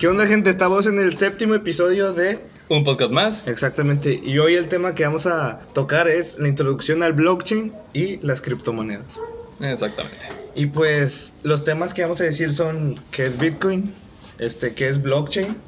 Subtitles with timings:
[0.00, 0.48] ¿Qué onda, gente?
[0.48, 2.38] Estamos en el séptimo episodio de...
[2.70, 3.46] Un podcast más.
[3.46, 4.18] Exactamente.
[4.24, 8.40] Y hoy el tema que vamos a tocar es la introducción al blockchain y las
[8.40, 9.20] criptomonedas.
[9.60, 10.16] Exactamente.
[10.54, 13.92] Y pues los temas que vamos a decir son qué es Bitcoin,
[14.38, 15.58] este, qué es blockchain,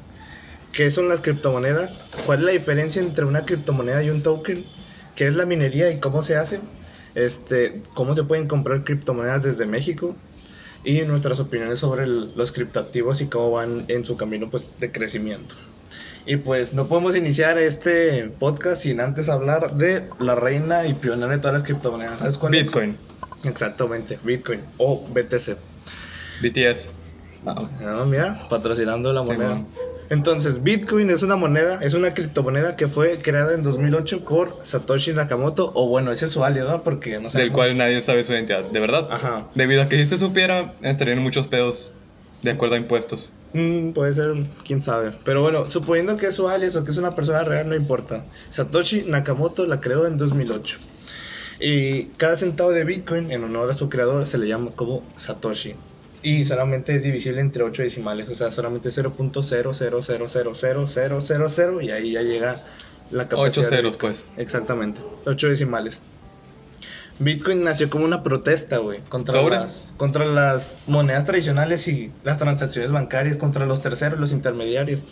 [0.71, 4.65] qué son las criptomonedas, cuál es la diferencia entre una criptomoneda y un token,
[5.15, 6.59] qué es la minería y cómo se hace,
[7.13, 10.15] este, cómo se pueden comprar criptomonedas desde México
[10.83, 14.91] y nuestras opiniones sobre el- los criptoactivos y cómo van en su camino pues, de
[14.91, 15.55] crecimiento.
[16.25, 21.31] Y pues no podemos iniciar este podcast sin antes hablar de la reina y pionera
[21.33, 22.19] de todas las criptomonedas.
[22.19, 22.63] ¿Sabes cuál es?
[22.63, 22.97] Bitcoin.
[23.43, 25.57] Exactamente, Bitcoin o BTC.
[26.41, 26.91] BTS.
[27.43, 27.69] No.
[27.81, 29.49] Ah, mira, patrocinando la Sí, moneda.
[29.49, 29.67] man.
[30.09, 35.13] Entonces, Bitcoin es una moneda, es una criptomoneda que fue creada en 2008 por Satoshi
[35.13, 36.83] Nakamoto, o bueno, ese es su alias, ¿no?
[36.83, 37.53] Porque no Del sabemos.
[37.55, 38.63] cual nadie sabe su identidad.
[38.65, 39.07] De verdad.
[39.11, 39.47] Ajá.
[39.55, 41.93] Debido a que si se supiera, estarían muchos pedos
[42.41, 43.31] de acuerdo a impuestos.
[43.53, 44.33] Mm, puede ser,
[44.65, 45.11] quién sabe.
[45.23, 48.25] Pero bueno, suponiendo que es su alias o que es una persona real, no importa.
[48.49, 50.77] Satoshi Nakamoto la creó en 2008.
[51.59, 55.75] Y cada centavo de Bitcoin, en honor a su creador, se le llama como Satoshi.
[56.23, 62.63] Y solamente es divisible entre 8 decimales, o sea, solamente 0.000000000 y ahí ya llega
[63.11, 63.47] la capacidad.
[63.47, 64.13] Ocho de ceros, Bitcoin.
[64.13, 64.23] pues.
[64.37, 65.99] Exactamente, 8 decimales.
[67.19, 69.57] Bitcoin nació como una protesta, güey, contra ¿Sobre?
[69.57, 75.03] las, contra las monedas tradicionales y las transacciones bancarias, contra los terceros, los intermediarios.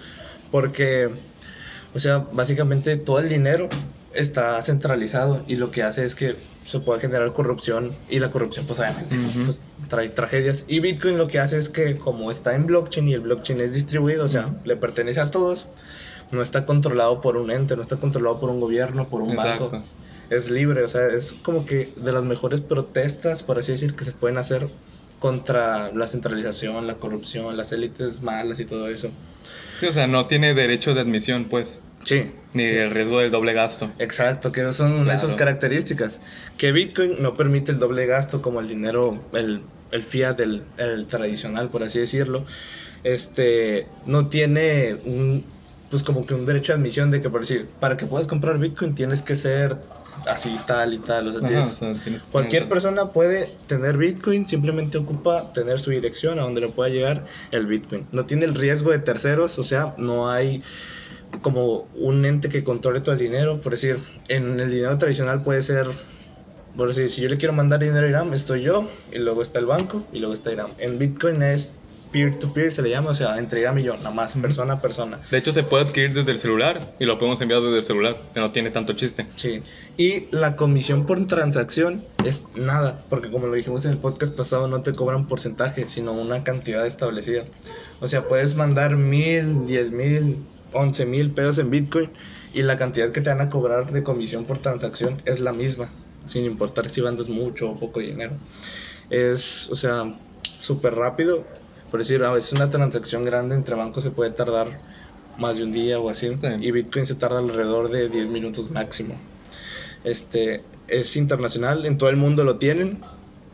[0.49, 1.09] Porque,
[1.93, 3.69] o sea, básicamente todo el dinero
[4.13, 8.65] está centralizado y lo que hace es que se puede generar corrupción y la corrupción,
[8.65, 10.65] pues obviamente, pues, trae tragedias.
[10.67, 13.73] Y Bitcoin lo que hace es que, como está en blockchain y el blockchain es
[13.73, 15.67] distribuido, o sea, le pertenece a todos,
[16.31, 19.65] no está controlado por un ente, no está controlado por un gobierno, por un banco
[19.65, 19.83] Exacto.
[20.29, 24.03] es libre, o sea, es como que de las mejores protestas, por así decir, que
[24.03, 24.69] se pueden hacer
[25.19, 29.11] contra la centralización, la corrupción, las élites malas y todo eso.
[29.79, 31.81] Sí, o sea, no tiene derecho de admisión, pues.
[32.03, 32.31] Sí.
[32.53, 32.75] Ni sí.
[32.75, 33.91] el riesgo del doble gasto.
[33.99, 35.17] Exacto, que esas son Claro.
[35.17, 36.19] esas características.
[36.57, 41.05] Que Bitcoin no permite el doble gasto como el dinero, el, el fiat, el, el
[41.07, 42.43] tradicional, por así decirlo.
[43.03, 45.45] Este, no tiene un,
[45.89, 48.57] pues como que un derecho de admisión de que, por decir, para que puedas comprar
[48.57, 49.77] Bitcoin tienes que ser
[50.27, 51.29] así, tal y tal.
[51.29, 55.51] O sea, Ajá, tienes- o sea, tienes que Cualquier persona puede tener Bitcoin, simplemente ocupa
[55.53, 58.05] tener su dirección a donde le pueda llegar el Bitcoin.
[58.11, 60.61] No tiene el riesgo de terceros, o sea, no hay
[61.41, 63.61] como un ente que controle todo el dinero.
[63.61, 63.97] Por decir,
[64.27, 65.87] en el dinero tradicional puede ser,
[66.75, 69.59] por decir, si yo le quiero mandar dinero a Irán, estoy yo, y luego está
[69.59, 70.71] el banco, y luego está Irán.
[70.77, 71.75] En Bitcoin es
[72.11, 75.21] peer-to-peer, se le llama, o sea, entre Irán y yo, nada más, persona a persona.
[75.31, 78.17] De hecho, se puede adquirir desde el celular y lo podemos enviar desde el celular,
[78.33, 79.27] que no tiene tanto chiste.
[79.37, 79.63] Sí,
[79.95, 84.67] y la comisión por transacción es nada, porque como lo dijimos en el podcast pasado,
[84.67, 87.45] no te cobran porcentaje, sino una cantidad establecida.
[88.01, 90.37] O sea, puedes mandar mil, diez mil,
[90.73, 92.09] once mil pesos en Bitcoin
[92.53, 95.89] y la cantidad que te van a cobrar de comisión por transacción es la misma,
[96.25, 98.33] sin importar si mandas mucho o poco dinero.
[99.09, 100.13] Es, o sea,
[100.59, 101.45] súper rápido.
[101.89, 104.79] Por decir, a veces una transacción grande entre bancos se puede tardar
[105.37, 106.29] más de un día o así.
[106.29, 106.47] Sí.
[106.61, 109.15] Y Bitcoin se tarda alrededor de 10 minutos máximo.
[110.03, 112.99] Este es internacional, en todo el mundo lo tienen.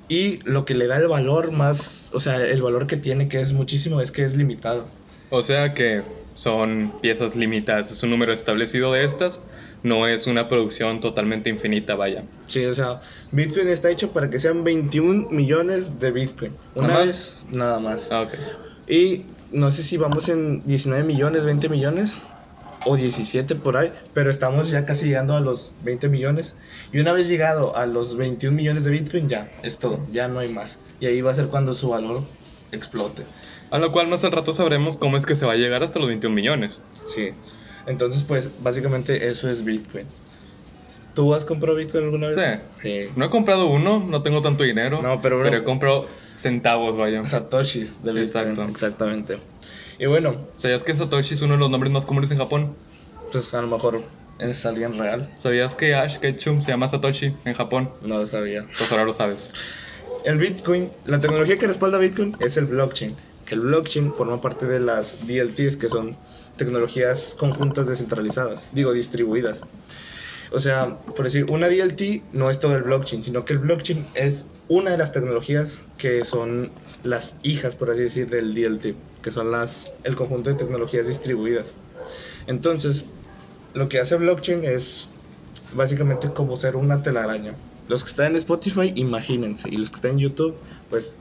[0.09, 3.41] Y lo que le da el valor más, o sea, el valor que tiene, que
[3.41, 4.85] es muchísimo, es que es limitado.
[5.29, 6.03] O sea que
[6.37, 9.39] son piezas limitadas, es un número establecido de estas,
[9.81, 12.23] no es una producción totalmente infinita, vaya.
[12.45, 16.53] Sí, o sea, Bitcoin está hecho para que sean 21 millones de Bitcoin.
[16.75, 17.07] Una ¿Nada más?
[17.07, 18.11] vez, nada más.
[18.11, 18.33] Ah, ok.
[18.87, 22.19] Y no sé si vamos en 19 millones, 20 millones
[22.85, 26.53] o 17 por ahí, pero estamos ya casi llegando a los 20 millones.
[26.93, 30.37] Y una vez llegado a los 21 millones de Bitcoin, ya, es todo, ya no
[30.37, 30.77] hay más.
[30.99, 32.21] Y ahí va a ser cuando su valor
[32.71, 33.23] explote.
[33.69, 35.99] A lo cual más al rato sabremos cómo es que se va a llegar hasta
[35.99, 36.83] los 21 millones.
[37.13, 37.31] Sí.
[37.85, 40.05] Entonces, pues, básicamente eso es Bitcoin.
[41.13, 42.59] ¿Tú has comprado Bitcoin alguna vez?
[42.83, 43.11] Sí.
[43.15, 45.01] No he comprado uno, no tengo tanto dinero.
[45.01, 45.57] No, pero bueno.
[45.57, 47.25] he comprado centavos, vaya.
[47.25, 48.49] Satoshis de Bitcoin.
[48.49, 48.63] Exacto.
[48.63, 49.39] Exactamente.
[49.99, 52.75] Y bueno, ¿Sabías que Satoshi es uno de los nombres más comunes en Japón?
[53.31, 54.03] pues a lo mejor
[54.39, 55.29] es alguien real.
[55.37, 57.89] ¿Sabías que Ash Ketchum se llama Satoshi en Japón?
[58.03, 58.65] No lo sabía.
[58.77, 59.51] Pues ahora lo sabes.
[60.23, 63.15] El Bitcoin, la tecnología que respalda Bitcoin es el blockchain.
[63.47, 66.15] Que el blockchain forma parte de las DLTs, que son
[66.57, 69.61] tecnologías conjuntas descentralizadas, digo, distribuidas.
[70.51, 74.05] O sea, por decir, una DLT no es todo el blockchain, sino que el blockchain
[74.15, 76.71] es una de las tecnologías que son
[77.03, 81.73] las hijas, por así decir, del DLT, que son las, el conjunto de tecnologías distribuidas.
[82.47, 83.05] Entonces,
[83.73, 85.09] lo que hace blockchain es
[85.73, 87.55] básicamente como ser una telaraña.
[87.87, 89.69] Los que están en Spotify, imagínense.
[89.69, 90.55] Y los que están en YouTube,
[90.89, 91.15] pues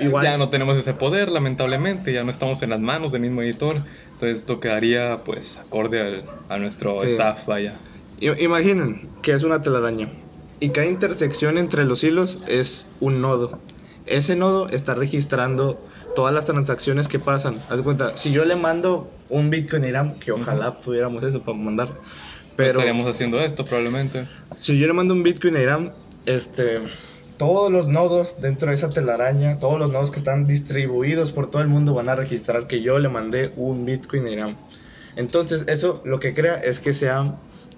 [0.00, 0.24] igual.
[0.24, 3.76] Ya no tenemos ese poder, lamentablemente, ya no estamos en las manos del mismo editor.
[4.12, 7.10] Entonces esto quedaría pues acorde al- a nuestro Sí.
[7.10, 7.74] staff, vaya.
[8.20, 10.08] Imaginen que es una telaraña
[10.60, 13.60] y cada intersección entre los hilos es un nodo.
[14.06, 15.84] Ese nodo está registrando
[16.14, 17.58] todas las transacciones que pasan.
[17.68, 21.42] Haz de cuenta, si yo le mando un Bitcoin a Irán, que ojalá tuviéramos eso
[21.42, 21.92] para mandar,
[22.54, 24.24] pero Estaríamos haciendo esto probablemente.
[24.56, 25.92] si yo le mando un Bitcoin a Irán,
[26.24, 26.78] este,
[27.36, 31.62] todos los nodos dentro de esa telaraña, todos los nodos que están distribuidos por todo
[31.62, 34.56] el mundo van a registrar que yo le mandé un Bitcoin a Irán.
[35.16, 37.36] Entonces, eso lo que crea es que sea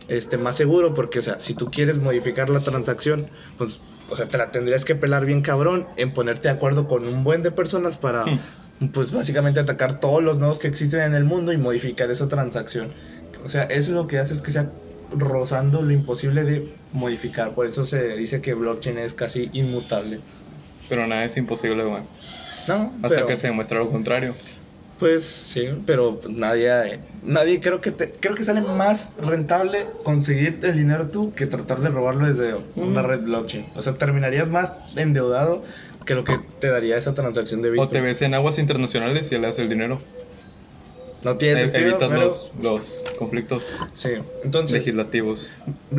[0.08, 4.26] este, más seguro, porque, o sea, si tú quieres modificar la transacción, pues, o sea,
[4.26, 7.50] te la tendrías que pelar bien cabrón en ponerte de acuerdo con un buen de
[7.50, 8.25] personas para,
[8.93, 12.88] pues, básicamente atacar todos los nodos que existen en el mundo y modificar esa transacción.
[13.44, 14.70] O sea, eso lo que hace es que sea
[15.10, 17.55] rozando lo imposible de modificar.
[17.55, 20.20] Por eso se dice que blockchain es casi inmutable.
[20.88, 22.02] Pero nada es imposible, güey.
[22.66, 24.34] No, Hasta pero, que se demuestre lo contrario.
[24.99, 30.76] pues sí, pero nadie, nadie creo que te- creo que sale más rentable conseguir el
[30.76, 33.66] dinero tú que tratar de robarlo desde una red blockchain.
[33.75, 35.62] O sea, terminarías más endeudado
[36.04, 37.90] que lo que te daría esa transacción de O Bitcoin.
[37.90, 40.00] te ves en aguas internacionales y le das el dinero.
[41.25, 44.11] No tiene E- sentido, Evitas pero los, los conflictos sí.
[44.44, 45.50] Entonces, legislativos.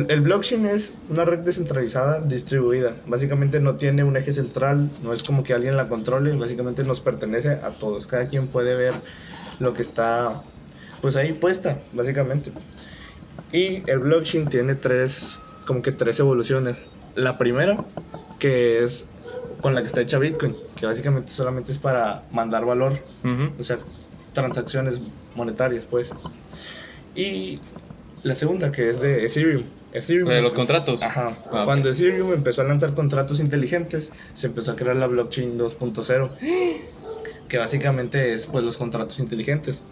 [0.08, 2.96] El blockchain es una red descentralizada distribuida.
[3.06, 7.00] Básicamente no tiene un eje central, no es como que alguien la controle, básicamente nos
[7.00, 8.06] pertenece a todos.
[8.06, 8.94] Cada quien puede ver
[9.58, 10.42] lo que está
[11.02, 12.52] pues ahí puesta, básicamente.
[13.52, 16.80] Y el blockchain tiene tres, como que tres evoluciones.
[17.14, 17.84] La primera,
[18.38, 19.06] que es
[19.60, 22.94] con la que está hecha Bitcoin, que básicamente solamente es para mandar valor
[23.58, 23.78] o sea,
[24.32, 25.00] transacciones
[25.34, 26.12] monetarias, pues.
[27.14, 27.58] Y
[28.22, 29.64] la segunda, que es de Ethereum.
[29.92, 31.02] Ethereum De los contratos.
[31.02, 31.36] Ajá.
[31.52, 31.62] Ah.
[31.64, 36.30] Cuando Ethereum empezó a lanzar contratos inteligentes, se empezó a crear la blockchain 2.0,
[37.48, 39.82] que básicamente es pues los contratos inteligentes.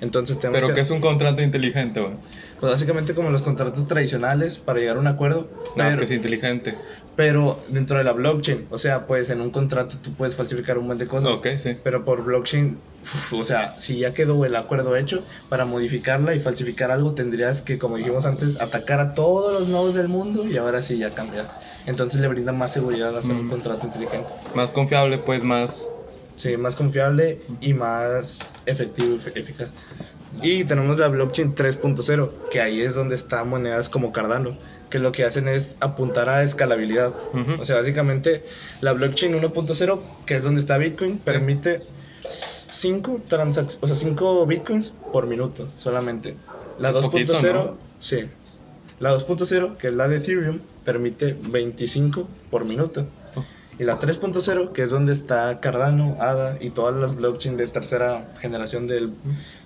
[0.00, 2.14] Entonces tenemos Pero que, que es un contrato inteligente, güey.
[2.60, 6.10] pues básicamente como los contratos tradicionales para llegar a un acuerdo, más pero, que es
[6.10, 6.74] inteligente.
[7.16, 10.86] pero dentro de la blockchain, o sea, pues en un contrato tú puedes falsificar un
[10.86, 11.38] montón de cosas.
[11.38, 11.76] Ok, sí.
[11.82, 16.40] Pero por blockchain, uf, o sea, si ya quedó el acuerdo hecho, para modificarla y
[16.40, 20.56] falsificar algo tendrías que, como dijimos antes, atacar a todos los nodos del mundo y
[20.56, 21.54] ahora sí ya cambiaste.
[21.86, 23.50] Entonces le brinda más seguridad hacer un Mm.
[23.50, 24.30] contrato inteligente.
[24.54, 25.88] Más confiable, pues más.
[26.36, 29.68] Sí, más confiable y más efectivo y eficaz.
[30.42, 34.56] Y tenemos la blockchain 3.0, que ahí es donde están monedas como Cardano,
[34.90, 37.14] que lo que hacen es apuntar a escalabilidad.
[37.32, 37.60] Ujú.
[37.62, 38.44] O sea, básicamente
[38.80, 41.82] la blockchain 1.0, que es donde está Bitcoin, permite
[42.28, 46.34] 5 transac- o sea, 5 Bitcoins por minuto solamente.
[46.78, 47.78] La Es 2.0, poquito, ¿no?
[48.00, 48.24] sí.
[49.00, 53.06] La 2.0, que es la de Ethereum, permite 25 por minuto.
[53.78, 58.32] Y la 3.0, que es donde está Cardano, ADA y todas las blockchain de tercera
[58.38, 59.12] generación del,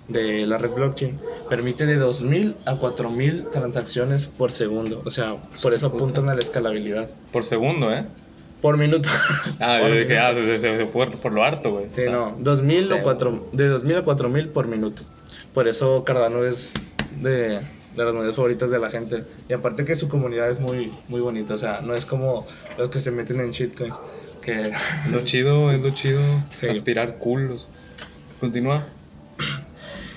[0.07, 5.01] de la red blockchain, permite de 2.000 a 4.000 transacciones por segundo.
[5.05, 7.09] O sea, por eso apuntan a la escalabilidad.
[7.31, 8.05] Por segundo, ¿eh?
[8.61, 9.07] Por minuto.
[9.59, 10.23] Ah, Por yo dije, minuto.
[10.25, 11.85] ah, de- de- de- por, por lo harto, güey.
[11.93, 13.01] Sí, O sea, no, 2000 o sí.
[13.03, 15.03] 4, de 2000 a 4000 por minuto.
[15.53, 16.71] Por eso Cardano es
[17.21, 17.59] de,
[17.95, 19.25] de las monedas favoritas de la gente.
[19.47, 21.53] Y aparte que su comunidad es muy, muy bonita.
[21.53, 22.45] O sea, no es como
[22.77, 23.93] los que se meten en shitcoin.
[24.41, 24.71] Que
[25.11, 26.21] Lo chido, es lo chido.
[26.53, 26.67] Sí.
[26.67, 27.69] Aspirar culos.
[28.39, 28.85] Continúa.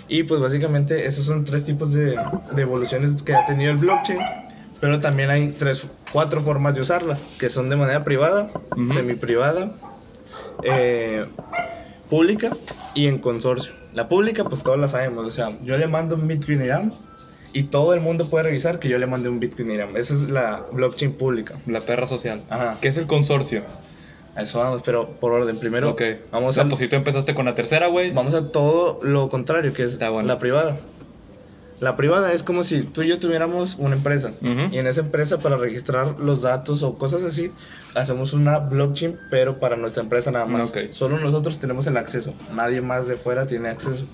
[0.09, 2.17] Y pues básicamente esos son tres tipos de,
[2.55, 4.19] de evoluciones que ha tenido el blockchain.
[4.81, 8.93] Pero también hay tres, cuatro formas de usarla, que son de manera privada, Ujú.
[8.93, 9.73] semi-privada,
[10.64, 11.25] eh,
[12.11, 12.50] pública
[12.95, 13.73] y en consorcio.
[13.95, 15.25] La pública, pues todos la sabemos.
[15.25, 16.62] O sea, yo le mando un Bitcoin
[17.52, 19.97] y todo el mundo puede revisar que yo le mandé un Bitcoin Irán.
[19.97, 21.54] Esa es la blockchain pública.
[21.66, 22.42] La perra social.
[22.49, 22.78] Ajá.
[22.80, 23.62] ¿Qué es el consorcio?
[24.37, 25.59] Eso vamos, pero por orden.
[25.59, 26.02] Primero, ok.
[26.30, 28.12] vamos, a, pues si tú empezaste con la tercera, güey.
[28.12, 30.23] vamos a todo lo contrario, que es bueno.
[30.23, 30.78] la privada.
[31.80, 34.32] La privada es como si tú y yo tuviéramos una empresa.
[34.40, 34.68] Ujú.
[34.71, 37.50] Y en esa empresa, para registrar los datos o cosas así,
[37.94, 40.68] hacemos una blockchain, pero para nuestra empresa nada más.
[40.68, 40.92] Ok.
[40.92, 42.35] Solo nosotros tenemos el acceso.
[42.54, 44.06] Nadie más de fuera tiene acceso.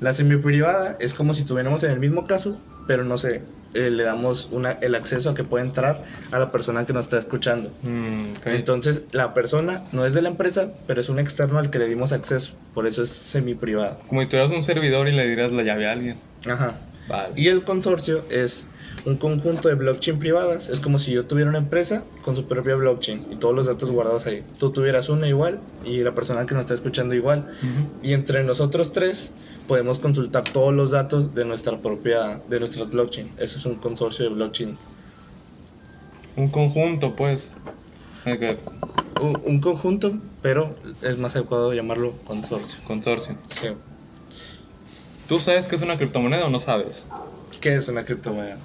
[0.00, 3.42] La semi-privada es como si tuviéramos en el mismo caso, pero no sé,
[3.74, 7.06] eh, le damos una, el acceso a que pueda entrar a la persona que nos
[7.06, 7.72] está escuchando.
[7.82, 8.34] Mm.
[8.46, 11.88] Entonces, la persona no es de la empresa, pero es un externo al que le
[11.88, 12.52] dimos acceso.
[12.72, 13.98] Por eso es semi-privada.
[14.08, 16.18] Como si tuvieras un servidor y le dieras la llave a alguien.
[16.48, 16.76] Ajá.
[17.08, 17.34] Vale.
[17.36, 18.66] Y el consorcio es
[19.04, 20.68] un conjunto de blockchain privadas.
[20.68, 23.90] Es como si yo tuviera una empresa con su propia blockchain y todos los datos
[23.90, 24.42] guardados ahí.
[24.58, 27.50] Tú tuvieras una igual y la persona que nos está escuchando igual.
[28.02, 29.32] Y entre nosotros tres
[29.66, 33.30] podemos consultar todos los datos de nuestra propia, de nuestra blockchain.
[33.38, 34.78] Eso es un consorcio de blockchain.
[36.36, 37.52] Un conjunto, pues.
[39.20, 42.78] Un, un conjunto, pero es más adecuado llamarlo consorcio.
[42.86, 43.38] Consorcio.
[43.60, 43.68] Sí.
[45.28, 47.06] ¿Tú sabes qué es una criptomoneda o no sabes?
[47.60, 48.58] ¿Qué es una criptomoneda?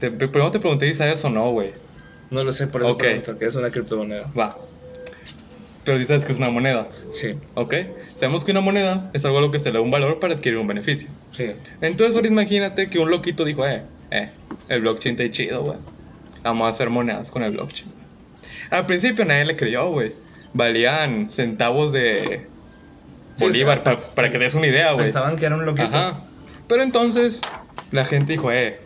[0.00, 1.72] Te, primero te pregunté si sabes o no, güey.
[2.30, 2.98] No lo sé, por eso Ok.
[2.98, 4.30] pregunto, ¿qué es una criptomoneda?
[4.38, 4.56] Va.
[5.84, 6.88] Pero si sabes que es una moneda.
[7.12, 7.74] Sí, ¿Ok?
[8.14, 10.34] Sabemos que una moneda es algo a lo que se le da un valor para
[10.34, 11.08] adquirir un beneficio.
[11.30, 11.52] sí.
[11.80, 14.30] Entonces ahora imagínate que un loquito dijo, eh, eh,
[14.68, 15.78] el blockchain está chido, güey.
[16.42, 17.90] Vamos a hacer monedas con el blockchain.
[18.70, 20.12] Al principio nadie le creyó, güey.
[20.52, 22.46] Valían centavos de
[23.36, 25.06] Sí, bolívar, o sea, pa- pens- para que te des una idea, güey.
[25.06, 25.86] Pensaban que era un loquito.
[25.88, 26.20] Ajá.
[26.68, 27.40] Pero entonces
[27.92, 28.80] la gente dijo, eh,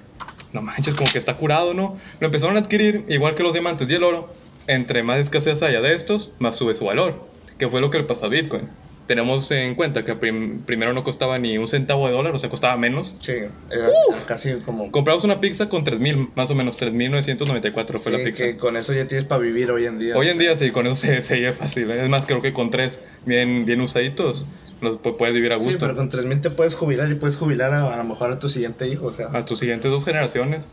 [0.53, 1.99] no manches, como que está curado, ¿no?
[2.21, 4.33] Lo empezaron a adquirir, igual que los diamantes y el oro.
[4.67, 7.27] Entre más escasez haya de estos, más sube su valor.
[7.59, 8.69] Que fue lo que le pasó a Bitcoin.
[9.07, 12.49] Tenemos en cuenta que prim- primero no costaba ni un centavo de dólar, o sea,
[12.49, 13.17] costaba menos.
[13.21, 14.15] Sí, era ¡Uh!
[14.27, 14.91] casi como...
[14.93, 18.45] Compramos una pizza con 3.000, más o menos 3.994 fue la pizza.
[18.45, 20.17] que con eso ya tienes para vivir hoy en día.
[20.17, 21.91] Hoy en día sí, con eso se, se fácil.
[21.91, 22.05] ¿eh?
[22.05, 24.47] Es más, creo que con tres bien, bien usaditos
[24.83, 25.87] los pu- puedes vivir a Sí, gusto.
[25.87, 28.49] pero con 3000 te puedes jubilar y puedes jubilar a, a lo mejor a tu
[28.49, 29.29] siguiente hijo, o sea.
[29.33, 30.67] A tus siguientes dos generaciones.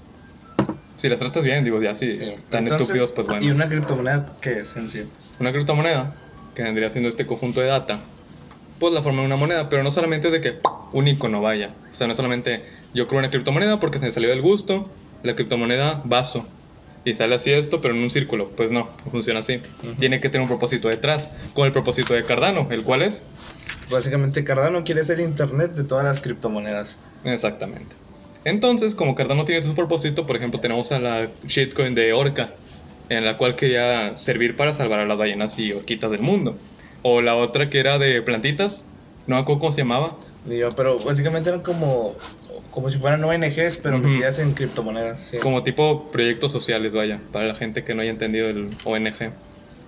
[0.98, 2.28] Si las tratas bien, digo, ya si sí.
[2.50, 3.46] tan Entonces, estúpidos, pues bueno.
[3.46, 5.04] ¿Y una criptomoneda qué es en sí?
[5.40, 6.16] Una criptomoneda,
[6.56, 8.02] que vendría siendo este conjunto de data,
[8.80, 10.60] pues la forma de una moneda, pero no solamente es de que
[10.92, 11.76] un icono vaya.
[11.92, 12.64] O sea, no solamente
[12.94, 14.92] yo creo una criptomoneda porque se me salió del gusto,
[15.24, 16.50] la criptomoneda vaso.
[17.10, 18.50] Y sale así esto, pero en un círculo.
[18.50, 19.62] Pues no, no funciona así.
[20.00, 23.24] Tiene que tener un propósito detrás, con el propósito de Cardano, el cual es
[23.92, 27.00] Básicamente Cardano quiere ser internet de todas las criptomonedas.
[27.24, 27.96] Exactamente.
[28.46, 32.52] Entonces, como Cardano tiene su propósito, por ejemplo, tenemos a la shitcoin de Orca,
[33.10, 36.58] en la cual quería servir para salvar a las ballenas y orquitas del mundo.
[37.02, 38.86] O la otra que era de plantitas,
[39.26, 40.16] no me acuerdo cómo se llamaba.
[40.46, 42.14] Digo, pero básicamente eran como,
[42.72, 45.22] como si fueran ONGs, pero metidas en criptomonedas.
[45.22, 45.38] sí.
[45.38, 49.32] Como tipo proyectos sociales, vaya, para la gente que no haya entendido el ONG,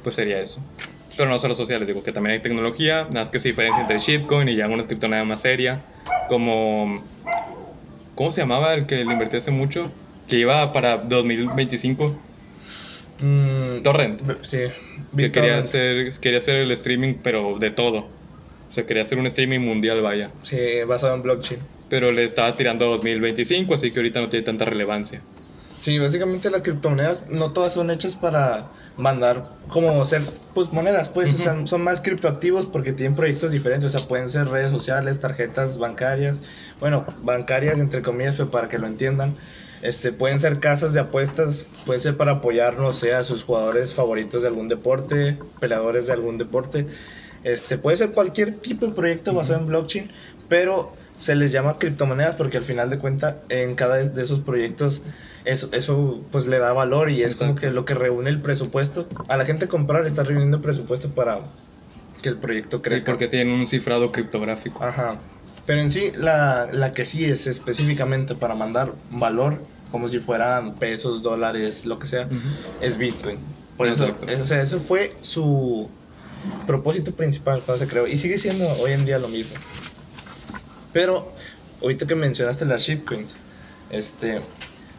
[0.04, 0.64] pues sería eso.
[1.16, 4.00] Pero no solo sociales, digo que también hay tecnología, nada más que se diferencia entre
[4.00, 5.82] shitcoin y ya una criptomoneda más seria,
[6.30, 7.04] como...
[8.16, 9.92] ¿Cómo se llamaba el que le invertí hace mucho?
[10.28, 12.16] Que iba para 2025.
[13.22, 14.22] Mm, Torrent.
[14.42, 14.60] Sí.
[15.16, 18.08] Que quería hacer, quería hacer el streaming, pero de todo.
[18.70, 20.30] O sea, quería hacer un streaming mundial, vaya.
[20.44, 20.58] Sí,
[20.88, 21.60] basado en blockchain.
[21.92, 25.22] Pero le estaba tirando a 2025, así que ahorita no tiene tanta relevancia.
[25.82, 30.22] Sí, básicamente las criptomonedas no todas son hechas para mandar como ser
[30.54, 34.30] pues monedas, pues, o sea, son más criptoactivos porque tienen proyectos diferentes, o sea, pueden
[34.30, 36.42] ser redes sociales, tarjetas bancarias,
[36.80, 39.36] bueno, bancarias entre comillas, pero para que lo entiendan.
[39.82, 43.94] Este, pueden ser casas de apuestas, puede ser para apoyar, no sé, a sus jugadores
[43.94, 46.88] favoritos de algún deporte, peleadores de algún deporte.
[47.44, 50.12] Este, puede ser cualquier tipo de proyecto basado en blockchain,
[50.48, 55.04] pero se les llama criptomonedas porque al final de cuentas en cada de esos proyectos
[55.46, 57.68] eso, eso pues le da valor y es como Exacto.
[57.68, 59.08] que lo que reúne el presupuesto.
[59.28, 61.40] A la gente comprar está reuniendo presupuesto para
[62.24, 63.12] que el proyecto Y crezca.
[63.12, 64.84] porque tienen un cifrado criptográfico.
[64.84, 65.18] Ajá.
[65.68, 69.62] Pero en sí, la, la que sí es específicamente para mandar valor,
[69.92, 72.36] como si fueran pesos, dólares, lo que sea, Ujú.
[72.82, 73.38] es Bitcoin.
[73.78, 74.42] Por eso, Exacto.
[74.42, 75.88] o sea, eso fue su
[76.68, 78.08] propósito principal cuando se creó.
[78.08, 79.54] Y sigue siendo hoy en día lo mismo.
[80.94, 81.32] Pero,
[81.82, 83.38] ahorita que mencionaste las shitcoins,
[83.90, 84.42] este,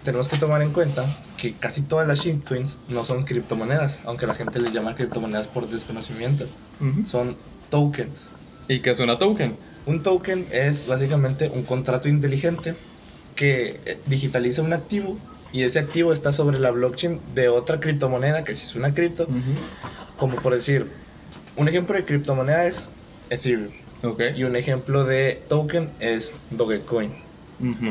[0.05, 1.05] tenemos que tomar en cuenta
[1.37, 5.69] que casi todas las shitcoins no son criptomonedas, aunque la gente les llama criptomonedas por
[5.69, 6.47] desconocimiento.
[7.07, 7.37] Son
[7.71, 8.29] tokens.
[8.69, 9.57] ¿Y qué es una token?
[9.87, 12.75] Un token es básicamente un contrato inteligente
[13.37, 15.19] que eh, digitaliza un activo
[15.53, 19.29] y ese activo está sobre la blockchain de otra criptomoneda que si es una cripto,
[20.17, 20.87] como por decir,
[21.57, 22.91] un ejemplo de criptomoneda es
[23.31, 24.21] Ethereum Ok.
[24.35, 27.13] y un ejemplo de token es Dogecoin,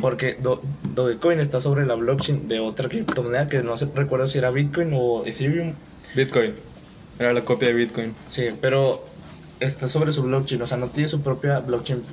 [0.02, 4.52] porque Do- Dogecoin está sobre la blockchain de otra criptomoneda que no recuerdo si era
[4.52, 5.76] Bitcoin o Ethereum,
[6.16, 6.56] Bitcoin.
[7.18, 8.16] Era la copia de Bitcoin.
[8.28, 9.00] sí, pero
[9.60, 12.04] está sobre su blockchain, o sea, no tiene su propia blockchain.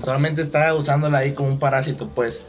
[0.00, 2.42] Solamente está usándola ahí como un parásito, pues.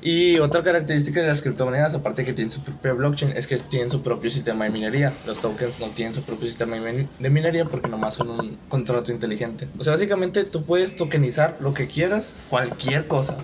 [0.00, 3.56] Y otra característica de las criptomonedas, aparte de que tienen su propia blockchain, es que
[3.58, 5.12] tienen su propio sistema de minería.
[5.26, 8.58] Los tokens no tienen su propio sistema de min- de minería porque nomás son un
[8.68, 9.68] contrato inteligente.
[9.78, 13.38] O sea, básicamente tú puedes tokenizar lo que quieras, cualquier cosa,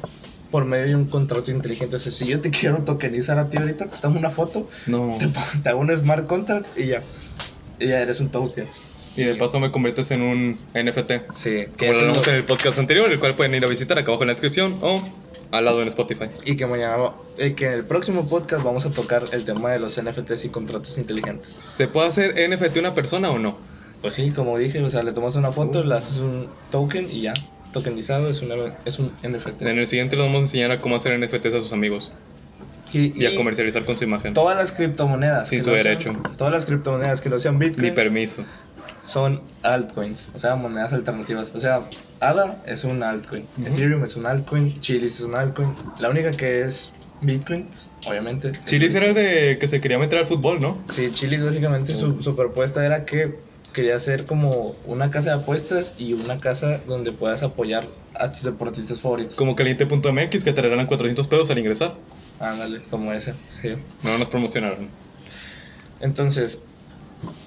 [0.53, 1.97] por medio de un contrato inteligente.
[1.97, 5.17] O sea, si yo te quiero tokenizar a ti ahorita, te tomo una foto, No.
[5.19, 5.29] te,
[5.61, 7.03] te hago un smart contract y ya.
[7.81, 8.67] Y ya eres un token.
[9.17, 11.33] Y de paso me conviertes en un NFT.
[11.37, 14.09] Sí, Como lo hablamos en el podcast anterior, el cual pueden ir a visitar acá
[14.11, 15.01] abajo en la descripción o
[15.59, 16.27] al lado en Spotify.
[16.45, 16.97] Y que mañana,
[17.39, 20.49] eh, que en el próximo podcast vamos a tocar el tema de los NFTs y
[20.51, 21.61] contratos inteligentes.
[21.73, 23.57] ¿Se puede hacer NFT una persona o no?
[24.03, 27.23] Pues sí, como dije, o sea, le tomas una foto, le haces un token y
[27.23, 27.35] ya.
[27.73, 28.53] Tokenizado es un,
[28.85, 29.63] es un NFT.
[29.63, 32.13] En el siguiente les vamos a enseñar a cómo hacer NFTs a sus amigos.
[32.93, 34.35] Y, y a comercializar con su imagen.
[34.35, 35.49] Todas las criptomonedas.
[35.49, 36.17] Sin su no sean- derecho.
[36.37, 38.45] todas las criptomonedas que no sean Bitcoin Ni permiso.
[39.03, 41.49] Son altcoins, o sea, monedas alternativas.
[41.55, 41.85] O sea,
[42.21, 43.67] ADA es un altcoin, Ujú.
[43.67, 45.75] Ethereum es un altcoin, Chilis es un altcoin.
[45.99, 48.53] La única que es Bitcoin, pues, obviamente.
[48.67, 50.77] Chilis era de que se quería meter al fútbol, ¿no?
[50.91, 53.39] Sí, Chilis básicamente su, su propuesta era que
[53.73, 58.43] quería hacer como una casa de apuestas y una casa donde puedas apoyar a tus
[58.45, 59.35] deportistas favoritos.
[59.35, 61.95] Como caliente.mx que te regalan 400 pesos al ingresar.
[62.39, 63.35] Ándale, como ese.
[63.61, 63.71] Sí.
[64.03, 64.89] No nos promocionaron.
[66.01, 66.61] Entonces,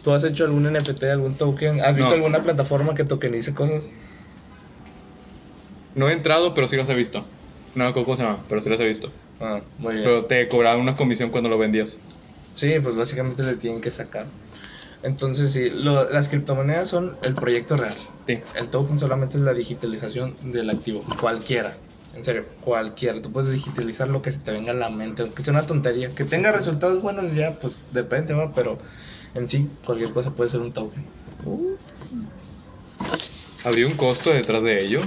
[0.03, 1.81] ¿tú has hecho algún NFT, algún token?
[1.81, 2.15] ¿Has visto No.
[2.15, 3.89] alguna plataforma que tokenice cosas?
[5.93, 7.21] No he entrado, pero sí las he visto.
[7.73, 9.11] No me acuerdo cómo se llama, pero sí las he visto.
[9.39, 10.05] Ah, muy bien.
[10.05, 11.97] Pero te cobraban una comisión cuando lo vendías.
[12.53, 14.27] Sí, pues básicamente le tienen que sacar.
[15.03, 17.95] Entonces, sí, lo- las criptomonedas son el proyecto real.
[18.25, 18.39] Sí.
[18.55, 21.03] El token solamente es la digitalización del activo.
[21.21, 21.77] Cualquiera.
[22.13, 23.21] En serio, cualquiera.
[23.21, 26.15] Tú puedes digitalizar lo que se te venga a la mente, aunque sea una tontería.
[26.15, 28.79] Que tenga resultados buenos ya, pues depende, va, pero
[29.33, 31.05] en sí, cualquier cosa puede ser un token.
[33.63, 35.01] ¿Habría un costo detrás de ello?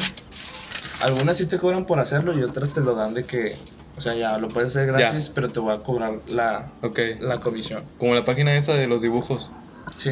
[1.01, 3.57] Algunas sí te cobran por hacerlo y otras te lo dan de que,
[3.97, 4.93] o sea, ya lo puedes hacer Ya.
[4.99, 6.99] gratis, pero te voy a cobrar la, Ok.
[7.21, 7.85] la comisión.
[7.99, 9.51] Como la página esa de los dibujos.
[9.99, 10.11] Sí.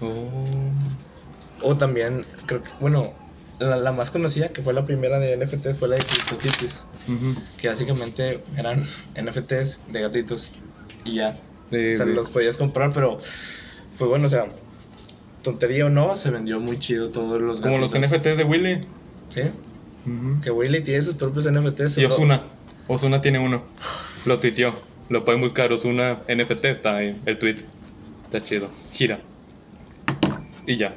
[0.00, 0.72] Oh.
[1.62, 3.12] O también, creo que, bueno,
[3.60, 7.34] la, la más conocida, que fue la primera de NFT, fue la de CryptoKitties, Ujú.
[7.60, 8.84] que básicamente eran
[9.14, 10.48] NFTs de gatitos
[11.04, 11.40] y ya.
[11.70, 13.18] De- o sea, de- los podías comprar, pero
[13.94, 14.46] fue bueno, o sea,
[15.42, 18.18] tontería o no, se vendió muy chido todos los Como los gatitos.
[18.18, 18.80] NFTs de Willy.
[19.28, 19.42] Sí,
[20.42, 21.98] que Willy tiene sus propios NFTs.
[21.98, 22.42] Y Osuna.
[22.88, 23.62] Osuna tiene uno.
[24.26, 24.74] Lo tuiteó.
[25.08, 25.72] Lo pueden buscar.
[25.72, 27.20] Osuna NFT está ahí.
[27.26, 27.56] El tweet.
[28.24, 28.68] Está chido.
[28.92, 29.20] Gira.
[30.66, 30.94] Y ya.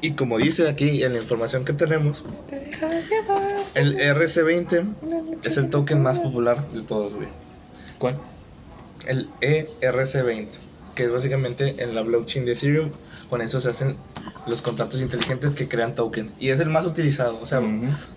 [0.00, 2.24] Y como dice aquí en la información que tenemos,
[3.74, 4.94] el RC20
[5.42, 7.28] es el token más popular de todos, güey.
[7.98, 8.18] ¿Cuál?
[9.06, 10.48] El E ERC20,
[10.94, 12.90] que es básicamente en la blockchain de Ethereum.
[13.30, 13.96] Con eso se hacen
[14.46, 16.30] los contratos inteligentes que crean token.
[16.40, 17.38] Y es el más utilizado.
[17.42, 17.60] O sea,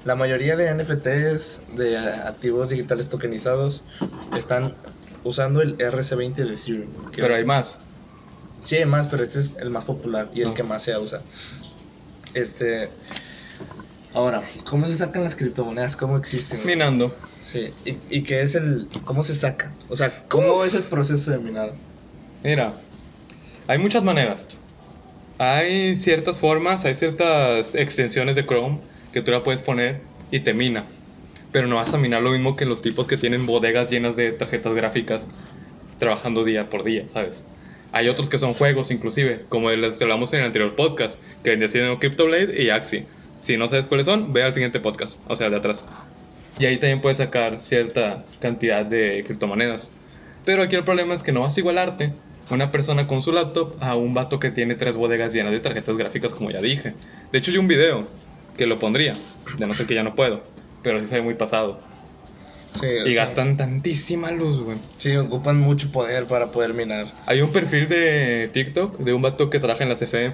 [0.06, 3.84] la mayoría de NFTs, de activos digitales tokenizados,
[4.38, 4.76] están
[5.24, 6.90] usando el RC20 de Ethereum.
[7.16, 7.80] Pero es- hay más.
[8.64, 11.22] Sí, hay más, pero este es el más popular y el que más se usa.
[12.34, 12.90] Este.
[14.14, 15.96] Ahora, ¿cómo se sacan las criptomonedas?
[15.96, 16.60] ¿Cómo existen?
[16.66, 17.14] Minando.
[17.24, 18.88] Sí, ¿Y, y qué es el.
[19.06, 19.72] ¿Cómo se saca?
[19.90, 21.74] O sea, ¿cómo es el proceso de minado?
[22.44, 22.74] Mira.
[23.68, 24.42] Hay muchas maneras.
[25.38, 28.80] Hay ciertas formas, hay ciertas extensiones de Chrome
[29.14, 30.86] que tú la puedes poner y te mina.
[31.52, 34.32] Pero no vas a minar lo mismo que los tipos que tienen bodegas llenas de
[34.34, 35.30] tarjetas gráficas
[36.00, 37.48] trabajando día por día, ¿sabes?
[37.92, 41.70] Hay otros que son juegos, inclusive, como les hablamos en el anterior podcast, que vendría
[41.70, 43.06] siendo CryptoBlade y Axie.
[43.42, 45.86] Si no sabes cuáles son, ve al siguiente podcast, o sea, de atrás.
[46.60, 49.92] Y ahí también puedes sacar cierta cantidad de criptomonedas.
[50.46, 52.14] Pero aquí el problema es que no vas a igualarte
[52.50, 55.98] una persona con su laptop a un vato que tiene tres bodegas llenas de tarjetas
[55.98, 56.94] gráficas, como ya dije.
[57.32, 58.08] De hecho, hay un video
[58.58, 59.16] que lo pondría,
[59.58, 60.44] de no ser que ya no puedo,
[60.84, 61.80] pero sí se ve muy pasado.
[62.80, 64.78] Sí, Y sea, gastan tantísima luz, güey.
[64.98, 67.08] Sí, ocupan mucho poder para poder minar.
[67.26, 70.34] Hay un perfil de TikTok de un vato que trabaja en la CFE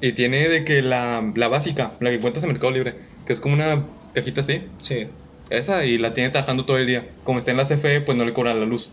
[0.00, 2.94] y tiene de que la, la básica, la que encuentras en Mercado Libre,
[3.26, 3.84] que es como una
[4.14, 5.08] cajita así, Sí.
[5.50, 7.06] esa, y la tiene trabajando todo el día.
[7.24, 8.90] Como está en la CFE, pues no le cobran la luz.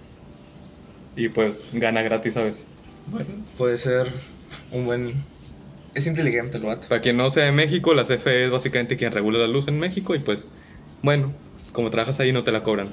[1.16, 2.66] Y pues gana gratis, ¿sabes?
[3.08, 4.08] Bueno, puede ser
[4.72, 5.24] un buen.
[5.96, 6.88] Es inteligente el vato.
[6.90, 9.80] Para quien no sea de México, la CFE es básicamente quien regula la luz en
[9.80, 10.52] México y pues,
[11.02, 11.34] bueno,
[11.72, 12.90] como trabajas ahí no te la cobran.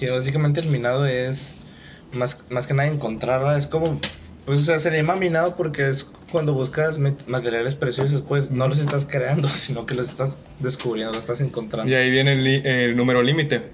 [0.00, 1.54] Que básicamente el minado es
[2.12, 3.56] más, más que nada encontrarla.
[3.56, 4.00] Es como,
[4.44, 8.68] pues, o sea, se le llama minado porque es cuando buscas materiales preciosos, pues no
[8.68, 11.90] los estás creando, sino que los estás descubriendo, los estás encontrando.
[11.90, 12.32] Y ahí viene
[12.84, 13.72] el, número límite.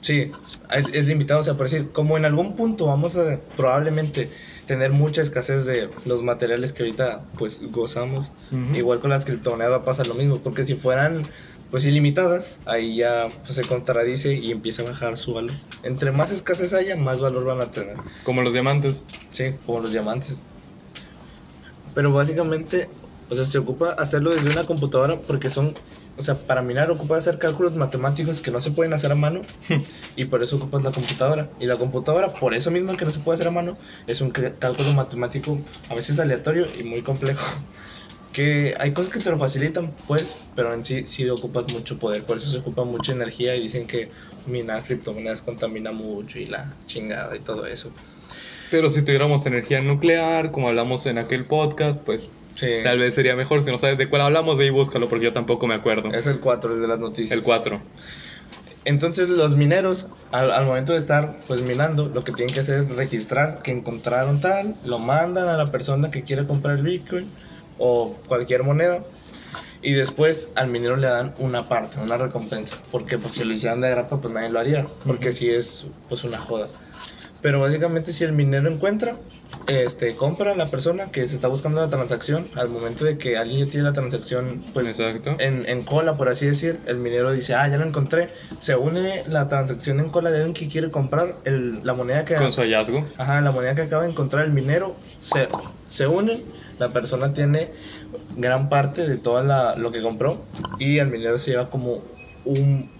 [0.00, 0.30] Sí,
[0.70, 4.30] es, es limitado, o sea, por decir, como en algún punto vamos a probablemente
[4.66, 8.74] tener mucha escasez de los materiales que ahorita pues gozamos, Ujú.
[8.74, 11.26] igual con las criptomonedas va a pasar lo mismo, porque si fueran
[11.74, 15.56] pues ilimitadas, ahí ya pues, se contradice y empieza a bajar su valor.
[15.82, 17.96] Entre más escasez haya, más valor van a tener.
[18.22, 19.02] Como los diamantes.
[19.32, 20.36] Sí, como los diamantes.
[21.92, 22.88] Pero básicamente,
[23.28, 25.74] o sea, se ocupa hacerlo desde una computadora porque son,
[26.16, 29.42] o sea, para minar ocupa hacer cálculos matemáticos que no se pueden hacer a mano
[30.14, 31.50] y por eso ocupas la computadora.
[31.58, 34.30] Y la computadora, por eso mismo que no se puede hacer a mano, es un
[34.30, 35.58] cálculo matemático
[35.90, 37.44] a veces aleatorio y muy complejo.
[38.34, 42.24] Que hay cosas que te lo facilitan, pues, pero en sí sí ocupas mucho poder,
[42.24, 44.10] por eso se ocupa mucha energía y dicen que
[44.46, 47.90] minar criptomonedas contamina mucho y la chingada y todo eso.
[48.70, 52.66] Pero si tuviéramos energía nuclear, como hablamos en aquel podcast, pues Sí.
[52.84, 53.64] tal vez sería mejor.
[53.64, 56.12] Si no sabes de cuál hablamos, ve y búscalo, porque yo tampoco me acuerdo.
[56.12, 57.32] Es el 4, el de las noticias.
[57.32, 57.80] El 4.
[58.84, 62.80] Entonces los mineros, al, al momento de estar pues minando, lo que tienen que hacer
[62.80, 67.26] es registrar que encontraron tal, lo mandan a la persona que quiere comprar el Bitcoin
[67.78, 69.02] o cualquier moneda
[69.84, 73.82] y después al minero le dan una parte, una recompensa, porque pues si lo hicieran
[73.82, 76.68] de grapa pues nadie lo haría, porque si es pues una joda.
[77.42, 79.14] Pero básicamente si el minero encuentra,
[79.66, 83.36] este, compra a la persona que se está buscando la transacción, al momento de que
[83.36, 87.54] alguien ya tiene la transacción pues en, en cola, por así decir, el minero dice,
[87.54, 91.36] ah, ya lo encontré, se une la transacción en cola de alguien que quiere comprar
[91.44, 92.36] el, la moneda que...
[92.36, 93.06] Con su hallazgo.
[93.18, 95.48] Ajá, la moneda que acaba de encontrar el minero se,
[95.88, 96.42] se unen,
[96.78, 97.70] la persona tiene
[98.36, 100.44] gran parte de toda la, lo que compró
[100.78, 102.02] y el minero se lleva como
[102.44, 102.90] un,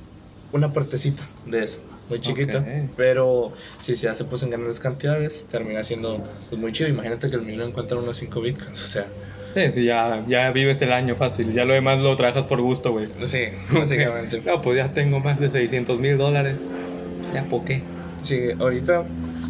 [0.53, 2.91] una partecita de eso, muy chiquita, Ok.
[2.97, 6.89] pero si se hace pues en grandes cantidades termina siendo pues, muy chido.
[6.89, 9.07] Imagínate que el minero encuentra unos 5 bitcoins, o sea,
[9.55, 11.53] Sí, sí, ya, ya vives el año fácil.
[11.53, 13.07] Ya lo demás lo trabajas por gusto, güey.
[13.25, 14.43] sí, básicamente.
[14.45, 16.57] No, pues ya tengo más de 600 mil dólares.
[17.33, 17.85] Ya, ¿por qué?
[18.21, 19.07] Sí, ahorita,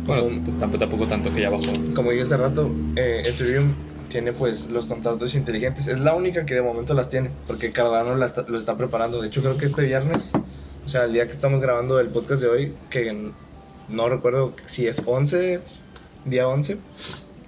[0.07, 1.65] Bueno, como, tampoco, tampoco tanto que ya bajó.
[1.95, 3.75] como dije hace rato, eh, Ethereum
[4.09, 5.87] tiene pues los contratos inteligentes.
[5.87, 9.21] Es la única que de momento las tiene, porque Cardano la está- lo está preparando.
[9.23, 10.33] De hecho, creo que este viernes,
[10.85, 13.33] o sea, el día que estamos grabando el podcast de hoy, que
[13.89, 15.61] no recuerdo si es 11,
[16.25, 16.73] día 11.
[16.75, 16.79] el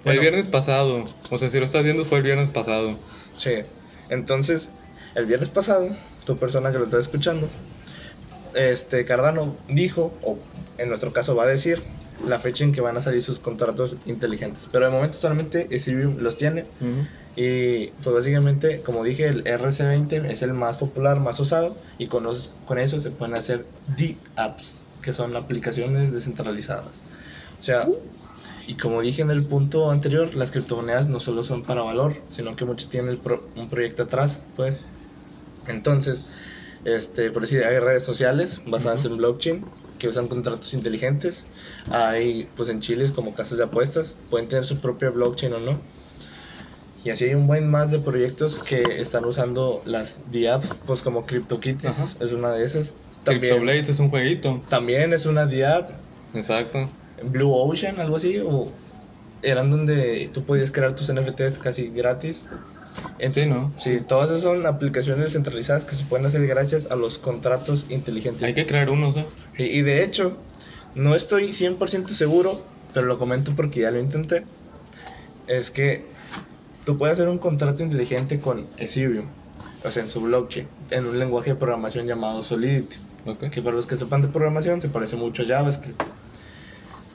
[0.03, 1.03] Bueno, viernes pasado.
[1.29, 2.97] O sea, si lo estás viendo fue el viernes pasado.
[3.37, 3.51] Sí.
[4.09, 4.69] Entonces,
[5.15, 5.89] el viernes pasado,
[6.25, 7.49] tu persona que lo está escuchando,
[8.55, 10.37] este Cardano dijo, o
[10.77, 11.81] en nuestro caso va a decir,
[12.25, 14.67] la fecha en que van a salir sus contratos inteligentes.
[14.71, 16.65] Pero de momento solamente Ethereum los tiene.
[17.35, 21.77] Y pues básicamente, como dije, el RC20 es el más popular, más usado.
[21.99, 27.03] Y con, los- con eso se pueden hacer D-Apps, que son aplicaciones descentralizadas.
[27.59, 27.87] O sea,
[28.65, 32.55] y como dije en el punto anterior, las criptomonedas no solo son para valor, sino
[32.55, 34.79] que muchos tienen pro- un proyecto atrás, pues.
[35.67, 36.25] Entonces,
[36.85, 39.65] este, por decir, hay redes sociales basadas en blockchain
[39.97, 41.45] que usan contratos inteligentes.
[41.91, 45.77] Hay, pues en Chile, como casas de apuestas, pueden tener su propia blockchain o no.
[47.03, 51.25] Y así hay un buen más de proyectos que están usando las DApps, pues como
[51.25, 52.05] CryptoKitties Ajá.
[52.19, 52.93] es una de esas.
[53.23, 54.61] También, CryptoBlades es un jueguito.
[54.69, 55.91] también es una DApp.
[56.33, 56.89] Exacto.
[57.23, 58.69] Blue Ocean, algo así, o
[59.41, 62.43] eran donde tú podías crear tus NFTs casi gratis.
[63.19, 63.71] En- Sí, ¿no?
[63.77, 68.43] Sí, todas esas son aplicaciones centralizadas que se pueden hacer gracias a los contratos inteligentes.
[68.43, 69.25] Hay que crear unos, ¿eh?
[69.57, 70.37] Y, y de hecho,
[70.95, 74.43] no estoy 100% seguro, pero lo comento porque ya lo intenté.
[75.47, 76.05] Es que
[76.85, 79.25] tú puedes hacer un contrato inteligente con Ethereum,
[79.83, 83.49] o sea, en su blockchain, en un lenguaje de programación llamado Solidity Ok.
[83.49, 86.01] que para los que sepan de programación se parece mucho a JavaScript.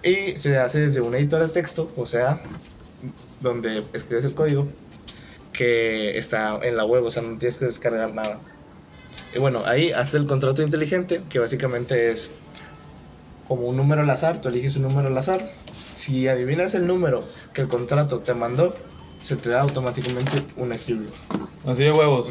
[0.04, 2.42] Y se hace desde un editor de texto, o sea,
[3.40, 4.68] donde escribes el código,
[5.52, 8.40] que está en la web, o sea, no tienes que descargar nada.
[9.34, 12.30] Y bueno, ahí haces el contrato inteligente, que básicamente es
[13.46, 15.50] como un número al azar, tú eliges un número al azar.
[15.94, 18.74] Si adivinas el número que el contrato te mandó,
[19.20, 21.06] se te da automáticamente un Ethereum.
[21.64, 22.30] Así de huevos.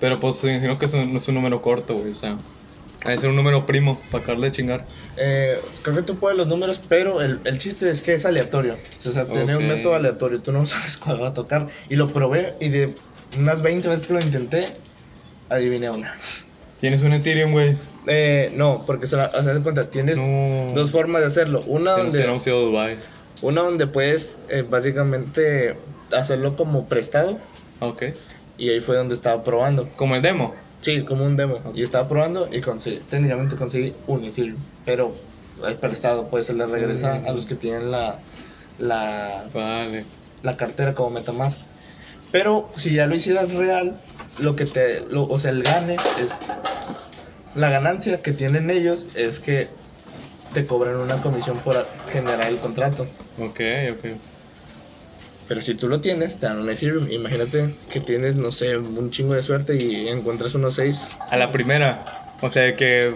[0.00, 2.12] Pero pues imagino que es un- es un número corto, güey.
[2.12, 2.36] O sea,
[3.04, 4.86] ha de ser un número primo para acabarle de chingar.
[5.16, 8.76] Eh, creo que tú puedes los números, pero el, el chiste es que es aleatorio.
[9.06, 9.76] O sea, tiene un Ok.
[9.76, 10.42] método aleatorio.
[10.42, 11.68] Tú no sabes cuál va a tocar.
[11.88, 12.94] Y lo probé y de
[13.36, 14.72] unas 20 veces que lo intenté,
[15.48, 16.14] adiviné una.
[16.80, 17.76] Tienes un Ethereum, güey.
[18.06, 20.72] Eh, no, porque se la, o sea, cuenta, tienes No.
[20.74, 21.62] dos formas de hacerlo.
[21.66, 22.96] Una nos donde, a Dubai.
[23.42, 25.76] una donde puedes eh, básicamente
[26.12, 27.38] hacerlo como prestado.
[27.80, 28.04] Ok.
[28.56, 29.88] Y ahí fue donde estaba probando.
[29.96, 30.54] Como el demo.
[30.80, 31.72] Sí, como un demo.
[31.74, 34.70] Y estaba probando y conseguí, técnicamente conseguí un Ethereum.
[34.84, 35.16] Pero
[35.66, 38.24] es prestado, pues se le regresa a los que tienen la,
[38.76, 40.06] la, Vale.
[40.42, 41.60] la cartera como Metamask.
[42.30, 46.52] Pero si ya lo hicieras real, lo que te, lo- o sea, el gane es,
[47.52, 49.80] la ganancia que tienen ellos es que
[50.52, 53.18] te cobran una comisión por generar el contrato.
[53.36, 53.60] Ok,
[53.92, 54.04] ok.
[55.48, 57.10] Pero si tú lo tienes, te dan un.
[57.10, 61.50] Imagínate que tienes, no sé, un chingo de suerte y encuentras unos 6 A la
[61.50, 62.04] primera.
[62.40, 63.14] O sea, que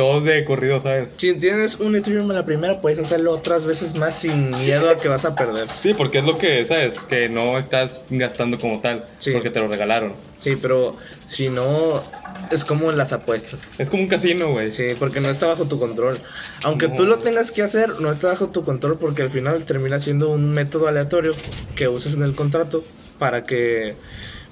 [0.00, 1.12] todos de corrido, ¿sabes?
[1.18, 4.96] Si tienes un Ethereum en la primera, puedes hacerlo otras veces más sin miedo a
[4.96, 5.66] que vas a perder.
[5.82, 7.00] Sí, porque es lo que, ¿sabes?
[7.00, 9.04] Que no estás gastando como tal.
[9.18, 9.32] Sí.
[9.32, 10.14] Porque te lo regalaron.
[10.38, 12.02] Sí, pero si no,
[12.50, 13.70] es como en las apuestas.
[13.76, 14.70] Es como un casino, güey.
[14.70, 16.18] Sí, porque no está bajo tu control.
[16.64, 16.94] Aunque No.
[16.94, 20.30] tú lo tengas que hacer, no está bajo tu control porque al final termina siendo
[20.30, 21.34] un método aleatorio
[21.74, 22.82] que usas en el contrato
[23.18, 23.96] para que,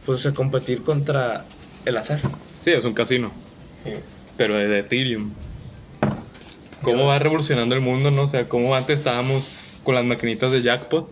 [0.05, 1.47] pues, competir contra
[1.87, 2.21] el azar.
[2.61, 3.33] Sí, es un casino.
[4.39, 5.33] Pero de Ethereum.
[6.83, 8.23] ¿Cómo va revolucionando el mundo, no?
[8.23, 9.49] O sea, cómo antes estábamos
[9.85, 11.11] con las maquinitas de jackpot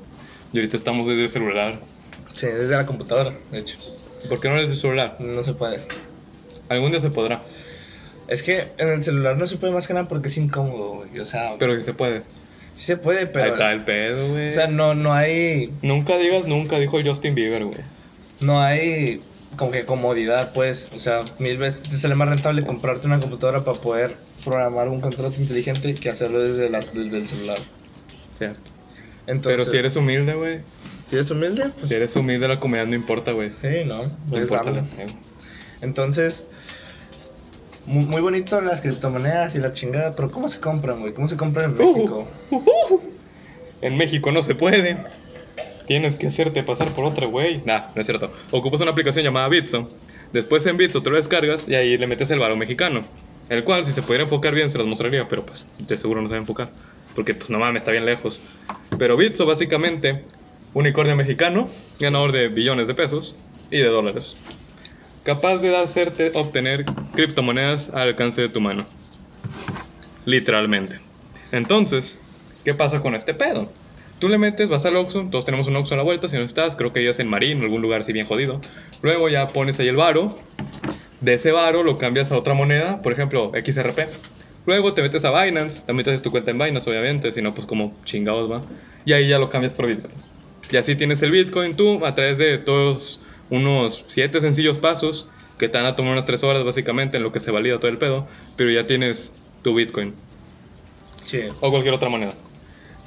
[0.53, 1.81] y ahorita estamos desde el celular.
[2.33, 3.79] Sí, desde la computadora, de hecho.
[4.29, 5.17] ¿Por qué no desde el celular?
[5.19, 5.81] No se puede.
[6.69, 7.43] Algún día se podrá.
[8.29, 11.19] Es que en el celular no se puede más que nada porque es incómodo, güey.
[11.21, 12.23] O sea, Pero que se puede.
[12.75, 13.53] sí se puede, Ahí pero.
[13.53, 14.49] está el pedo, güey.
[14.49, 15.73] O sea, no, no hay.
[15.83, 17.79] Nunca digas nunca, dijo Justin Bieber, güey.
[18.41, 19.21] No hay
[19.57, 20.89] como que comodidad, pues.
[20.95, 25.01] O sea, mil veces te sale más rentable comprarte una computadora para poder programar un
[25.01, 27.59] contrato inteligente que hacerlo desde, la, desde el celular.
[28.33, 28.71] Cierto.
[29.27, 30.61] Entonces, Pero si eres humilde, güey.
[31.09, 31.89] si eres humilde, pues.
[31.89, 33.51] Si eres humilde, la comunidad no importa, güey.
[33.61, 34.05] Sí, no.
[34.05, 34.85] No Puedes importa.
[35.83, 36.47] Entonces,
[37.87, 41.13] muy, bonito las criptomonedas y la chingada, pero ¿cómo se compran, güey?
[41.15, 41.93] ¿Cómo se compran en Uh.
[41.95, 42.29] México?
[43.83, 44.97] En México no se puede.
[45.87, 47.63] Tienes que hacerte pasar por otra, güey.
[47.65, 48.33] Nah, no es cierto.
[48.51, 49.89] Ocupas una aplicación llamada Bitso.
[50.33, 53.05] Después en Bitso te lo descargas y ahí le metes el varo mexicano.
[53.49, 56.29] El cual, si se pudiera enfocar bien, se los mostraría, pero pues de seguro no
[56.29, 56.71] se va enfocar.
[57.15, 58.43] Porque pues no mames, está bien lejos.
[58.99, 60.25] Pero Bitso, básicamente,
[60.75, 61.69] unicornio mexicano,
[62.01, 63.37] ganador de billones de pesos
[63.71, 64.45] y de dólares.
[65.23, 68.87] Capaz de hacerte obtener criptomonedas al alcance de tu mano.
[70.25, 71.01] Literalmente.
[71.53, 72.21] Entonces,
[72.65, 73.71] ¿qué pasa con este pedo?
[74.19, 76.43] Tú le metes, vas al Oxxo, todos tenemos un Oxxo a la vuelta, si no
[76.43, 78.61] estás, creo que ya es en Marín, algún lugar así bien jodido.
[79.03, 80.35] Luego ya pones ahí el varo,
[81.21, 84.09] de ese varo lo cambias a otra moneda, por ejemplo, XRP.
[84.65, 87.55] Luego te metes a Binance, también te haces tu cuenta en Binance, obviamente, si no,
[87.55, 88.63] pues como chingados va.
[89.05, 90.15] Y ahí ya lo cambias por Bitcoin.
[90.71, 95.69] Y así tienes el Bitcoin tú a través de todos unos siete sencillos pasos que
[95.69, 97.99] te van a tomar unas 3 horas básicamente en lo que se valida todo el
[97.99, 98.27] pedo,
[98.57, 100.15] pero ya tienes tu Bitcoin
[101.25, 101.41] Sí.
[101.61, 102.33] o cualquier otra moneda.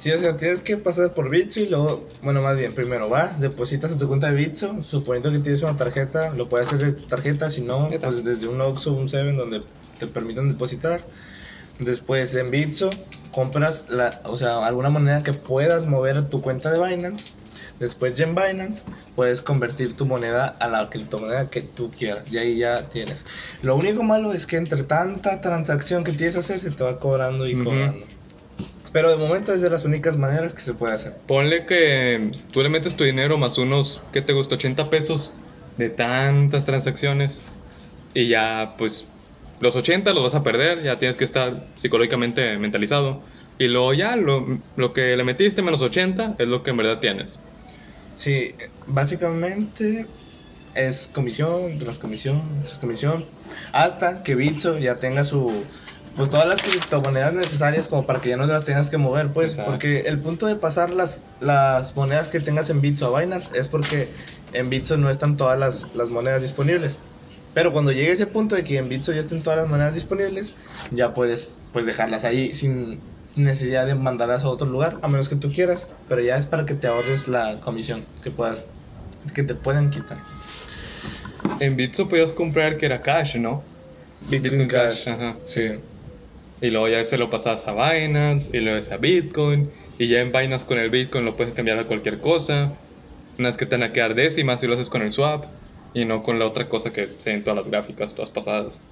[0.00, 3.38] Sí, o sea, tienes que pasar por Bitso y luego, bueno, más bien, primero vas,
[3.38, 6.92] depositas a tu cuenta de Bitso, suponiendo que tienes una tarjeta, lo puedes hacer de
[6.92, 8.06] tu tarjeta, si no, Exacto.
[8.06, 9.62] pues desde un Oxxo, un Seven, donde
[9.98, 11.06] te permitan depositar.
[11.78, 12.88] Después en Bitso
[13.30, 17.32] compras, la, o sea, alguna moneda que puedas mover a tu cuenta de Binance.
[17.78, 18.84] Después ya en Binance
[19.14, 22.32] puedes convertir tu moneda a la criptomoneda que tú quieras.
[22.32, 23.26] Y ahí ya tienes.
[23.60, 26.98] Lo único malo es que entre tanta transacción que tienes que hacer se te va
[26.98, 27.64] cobrando y Ujú.
[27.64, 28.06] cobrando.
[28.92, 31.16] Pero de momento es de las únicas maneras que se puede hacer.
[31.26, 34.56] Ponle que tú le metes tu dinero más unos, ¿qué te gusta?
[34.56, 35.32] 80 pesos
[35.76, 37.40] de tantas transacciones
[38.14, 39.06] y ya pues
[39.60, 43.22] los 80 los vas a perder, ya tienes que estar psicológicamente mentalizado.
[43.58, 46.98] Y luego ya lo, lo que le metiste menos 80 es lo que en verdad
[46.98, 47.40] tienes.
[48.16, 48.54] Sí,
[48.86, 50.06] básicamente
[50.74, 53.26] es comisión tras comisión tras comisión.
[53.72, 55.64] Hasta que Bitso ya tenga su.
[56.16, 59.52] Pues todas las criptomonedas necesarias como para que ya no las tengas que mover, pues.
[59.52, 59.70] Exacto.
[59.70, 63.68] Porque el punto de pasar las, las monedas que tengas en Bitso a Binance es
[63.68, 64.08] porque
[64.52, 66.98] en Bitso no están todas las, las monedas disponibles.
[67.54, 70.54] Pero cuando llegue ese punto de que en Bitso ya estén todas las monedas disponibles,
[70.92, 73.00] ya puedes pues dejarlas ahí sin,
[73.36, 75.86] necesidad de mandarlas a otro lugar, a menos que tú quieras.
[76.08, 78.68] Pero ya es para que te ahorres la comisión que puedas,
[79.34, 80.18] que te puedan quitar.
[81.58, 83.62] En Bitso podías comprar que era cash, ¿no?
[84.28, 85.08] Bitcoin Cash.
[85.08, 85.36] Ajá.
[85.44, 85.70] Sí.
[86.60, 89.72] Y luego ya se lo pasas a Binance y luego es a Bitcoin.
[89.98, 92.82] Y ya en Binance con el Bitcoin lo puedes cambiar a cualquier cosa.
[93.38, 95.46] Unas que te van a quedar décimas si lo haces con el swap.
[95.92, 98.84] Y no con la otra cosa que se ven todas las gráficas, todas pasadas.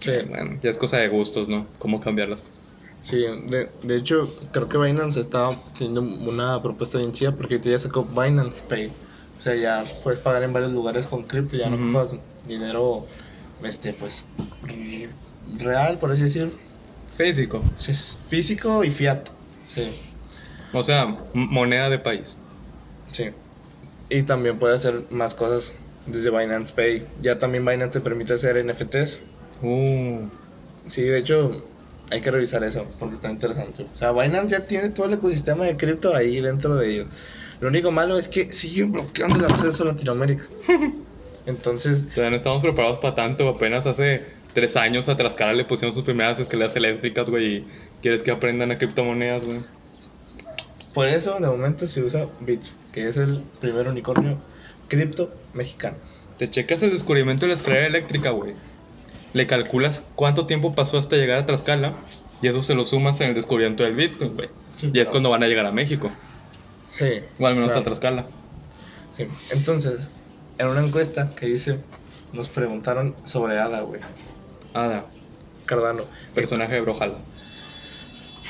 [0.00, 0.12] Sí.
[0.28, 1.74] Bueno, ya es cosa de gustos, ¿no?
[1.78, 2.76] Cómo cambiar las cosas.
[3.00, 7.78] Sí, de, de hecho, creo que Binance está teniendo una propuesta bien chida porque ya
[7.78, 8.88] sacó Binance Pay.
[9.36, 11.84] O sea, ya puedes pagar en varios lugares con cripto, ya no Ujú.
[11.84, 13.06] ocupas dinero,
[13.62, 14.26] este, pues,
[15.58, 16.67] real, por así decir.
[17.18, 17.62] Físico.
[17.76, 19.28] Es físico y fiat.
[19.74, 19.90] Sí,
[20.72, 22.36] O sea, moneda de país.
[23.12, 23.30] sí.
[24.10, 25.74] Y también puedes hacer más cosas
[26.06, 27.06] desde Binance Pay.
[27.20, 29.20] Ya también Binance te permite hacer NFTs.
[29.62, 30.20] Uh,
[30.86, 31.66] Sí, de hecho,
[32.10, 33.82] hay que revisar eso porque está interesante.
[33.92, 37.08] O sea, Binance ya tiene todo el ecosistema de cripto ahí dentro de ellos.
[37.60, 40.44] Lo único malo es que siguen bloqueando el acceso a Latinoamérica.
[41.46, 43.46] Entonces, todavía no estamos preparados para tanto.
[43.48, 44.22] Apenas hace
[44.54, 47.56] tres años a Tlaxcala le pusimos sus primeras escaleras eléctricas, güey.
[47.58, 47.66] Y
[48.02, 49.60] quieres que aprendan a criptomonedas, güey.
[50.94, 54.38] por eso de momento se usa Bitso, que es el primer unicornio
[54.88, 55.96] cripto mexicano.
[56.38, 58.54] Te checas el descubrimiento de la escalera eléctrica, güey.
[59.34, 61.92] Le calculas cuánto tiempo pasó hasta llegar a Tlaxcala
[62.40, 64.48] y eso se lo sumas en el descubrimiento del Bitcoin, güey.
[64.76, 66.10] Sí, y es cuando van a llegar a México,
[66.90, 67.20] Sí.
[67.38, 67.80] o al menos claro.
[67.80, 68.24] a Tlaxcala.
[69.16, 69.26] Sí.
[69.50, 70.08] Entonces,
[70.58, 71.78] en una encuesta que hice,
[72.32, 74.00] nos preguntaron sobre Ada, güey.
[74.74, 75.06] Ada,
[75.66, 76.04] Cardano.
[76.34, 77.18] personaje de Brojala.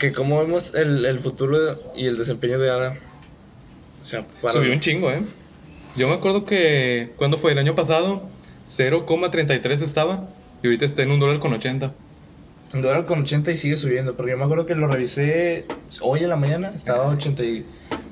[0.00, 1.59] Que cómo vemos el, el futuro
[1.96, 2.96] y el desempeño de Ada.
[4.00, 4.52] O sea, para...
[4.54, 5.22] Subió un chingo, ¿eh?
[5.96, 8.22] Yo me acuerdo que cuando fue el año pasado,
[8.68, 10.28] 0,33 estaba
[10.62, 11.92] y ahorita está en un dólar con 80.
[12.74, 14.14] Un dólar con 80 y sigue subiendo.
[14.16, 15.66] Porque yo me acuerdo que lo revisé
[16.00, 17.64] hoy en la mañana, estaba 80 y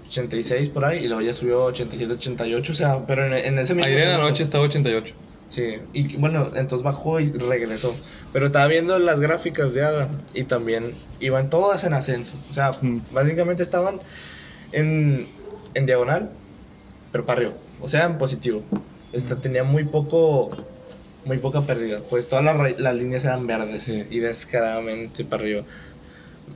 [0.08, 2.72] 86 por ahí, y luego ya subió a 87, 88.
[2.72, 3.86] O sea, pero en, en ese mismo.
[3.86, 5.14] Ayer en la noche estaba 88.
[5.48, 7.94] Sí, y bueno, entonces bajó y regresó.
[8.32, 12.34] Pero estaba viendo las gráficas de Ada y también iban todas en ascenso.
[12.50, 13.00] O sea, Mm.
[13.12, 14.00] básicamente estaban
[14.72, 15.28] en,
[15.74, 16.30] en diagonal,
[17.12, 17.54] pero para arriba.
[17.80, 18.62] O sea, en positivo.
[19.12, 20.50] Esta tenía muy poco,
[21.24, 22.00] muy poca pérdida.
[22.10, 24.04] Pues todas las, las líneas eran verdes Sí.
[24.10, 25.62] y descaradamente para arriba.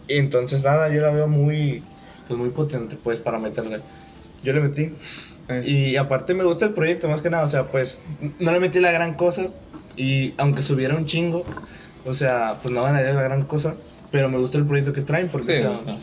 [0.08, 1.82] Y entonces Ada yo la veo muy,
[2.26, 3.80] pues muy potente, pues para meterle.
[4.42, 4.94] Yo le metí.
[5.64, 8.00] Y aparte me gusta el proyecto, más que nada, o sea, pues
[8.38, 9.48] no le metí la gran cosa
[9.96, 11.44] y aunque subiera un chingo,
[12.06, 13.74] o sea, pues no ganaría la gran cosa,
[14.10, 15.98] pero me gusta el proyecto que traen porque, sí, o sea, o sea,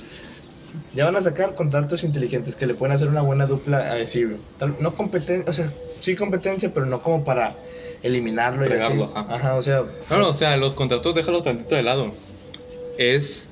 [0.94, 4.40] ya van a sacar contactos inteligentes que le pueden hacer una buena dupla a Ethereum.
[4.58, 7.56] Tal- no competencia, o sea, sí competencia, pero no como para
[8.04, 9.14] eliminarlo y Fregarlo, así.
[9.16, 9.36] ajá.
[9.36, 12.14] Ajá, o sea, No, no, o sea, los contratos déjalos tantito de lado.
[12.98, 13.48] Es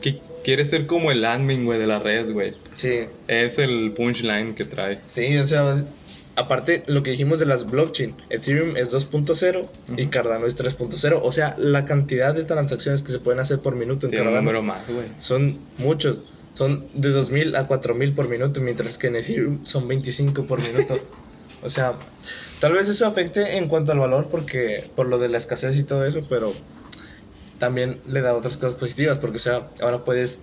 [0.00, 2.54] que quiere ser como el admin, güey, de la red, güey.
[2.80, 5.00] Sí, Es el punchline que trae.
[5.06, 5.74] sí, o sea,
[6.36, 10.10] aparte lo que dijimos de las blockchain, Ethereum es 2.0 y Ujú.
[10.10, 14.06] Cardano es 3.0, o sea, la cantidad de transacciones que se pueden hacer por minuto
[14.06, 15.06] en un Cardano número más, güey.
[15.18, 16.18] son muchos.
[16.52, 20.98] Son de 2000 a 4000 por minuto, mientras que en Ethereum son 25 por minuto.
[21.62, 21.94] o sea,
[22.60, 25.84] tal vez eso afecte en cuanto al valor porque por lo de la escasez y
[25.84, 26.52] todo eso, pero
[27.58, 30.40] también le da otras cosas positivas porque o sea, ahora puedes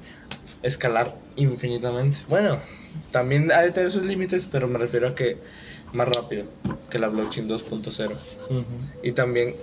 [0.63, 2.19] escalar infinitamente.
[2.27, 2.61] Bueno,
[3.11, 5.41] también ha de tener sus límites, pero me refiero a que
[5.91, 6.45] más rápido
[6.89, 8.11] que la blockchain 2.0.
[8.49, 8.77] Ujú.
[9.03, 9.55] Y también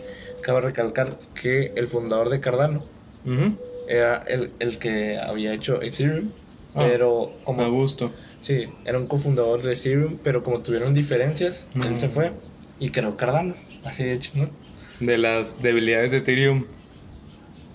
[0.43, 2.85] cabe recalcar que el fundador de Cardano
[3.87, 6.31] era el, el que había hecho Ethereum,
[6.77, 8.13] Ah, pero A como gusto.
[8.41, 11.97] sí, era un cofundador de Ethereum, pero como tuvieron diferencias, él Mm.
[11.99, 12.33] se fue
[12.81, 13.55] y creó Cardano,
[13.85, 14.51] así de hecho, ¿no?
[14.99, 16.67] De las debilidades de Ethereum.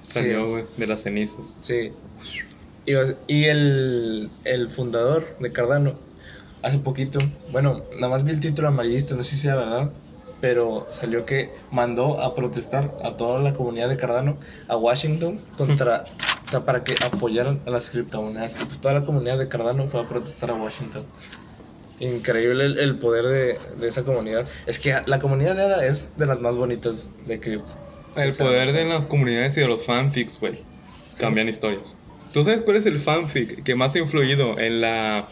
[0.06, 0.66] Salió, Sí.
[0.78, 1.56] de las cenizas.
[1.62, 1.92] Sí.
[2.86, 5.94] Y, el, el fundador de Cardano,
[6.62, 7.20] hace poquito,
[7.52, 9.92] bueno, nada más vi el título amarillista, no sé si sea verdad,
[10.42, 14.38] pero salió que mandó a protestar a toda la comunidad de Cardano
[14.68, 16.06] a Washington contra,
[16.46, 18.56] o sea, para que apoyaran a las criptomonedas.
[18.60, 21.04] Y pues toda la comunidad de Cardano fue a protestar a Washington.
[22.00, 24.48] Increíble el, el poder de, de esa comunidad.
[24.66, 27.74] Es que la comunidad de ADA es de las más bonitas de cripto.
[28.16, 30.64] El poder de las comunidades y de los fanfics, güey.
[31.18, 31.98] Cambian historias.
[32.34, 35.28] ¿Tú sabes cuál es el fanfic que más ha influido en la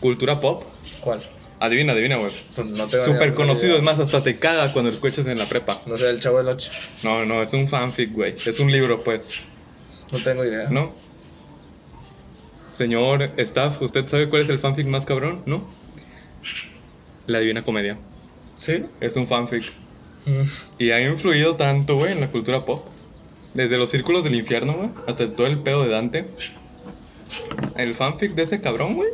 [0.00, 0.64] cultura pop?
[1.00, 1.20] ¿Cuál?
[1.58, 2.32] Adivina, adivina, güey.
[2.54, 3.34] Pues no Súper idea.
[3.34, 5.80] conocido, es más, hasta te caga cuando lo escuchas en la prepa.
[5.86, 6.70] No sé, el chavo del 8.
[7.02, 8.34] No, no, es un fanfic, güey.
[8.46, 9.42] Es un libro, pues.
[10.10, 10.70] No tengo idea.
[10.70, 10.94] ¿No?
[12.72, 15.42] Señor staff, ¿usted sabe cuál es el fanfic más cabrón?
[15.44, 15.68] ¿No?
[17.26, 17.98] La Divina Comedia.
[18.58, 18.86] ¿Sí?
[19.00, 19.64] Es un fanfic.
[20.24, 20.44] Mm.
[20.78, 22.86] Y ha influido tanto, güey, en la cultura pop.
[23.54, 26.26] Desde los círculos del infierno, güey, hasta todo el pedo de Dante.
[27.76, 29.10] El fanfic de ese cabrón, güey.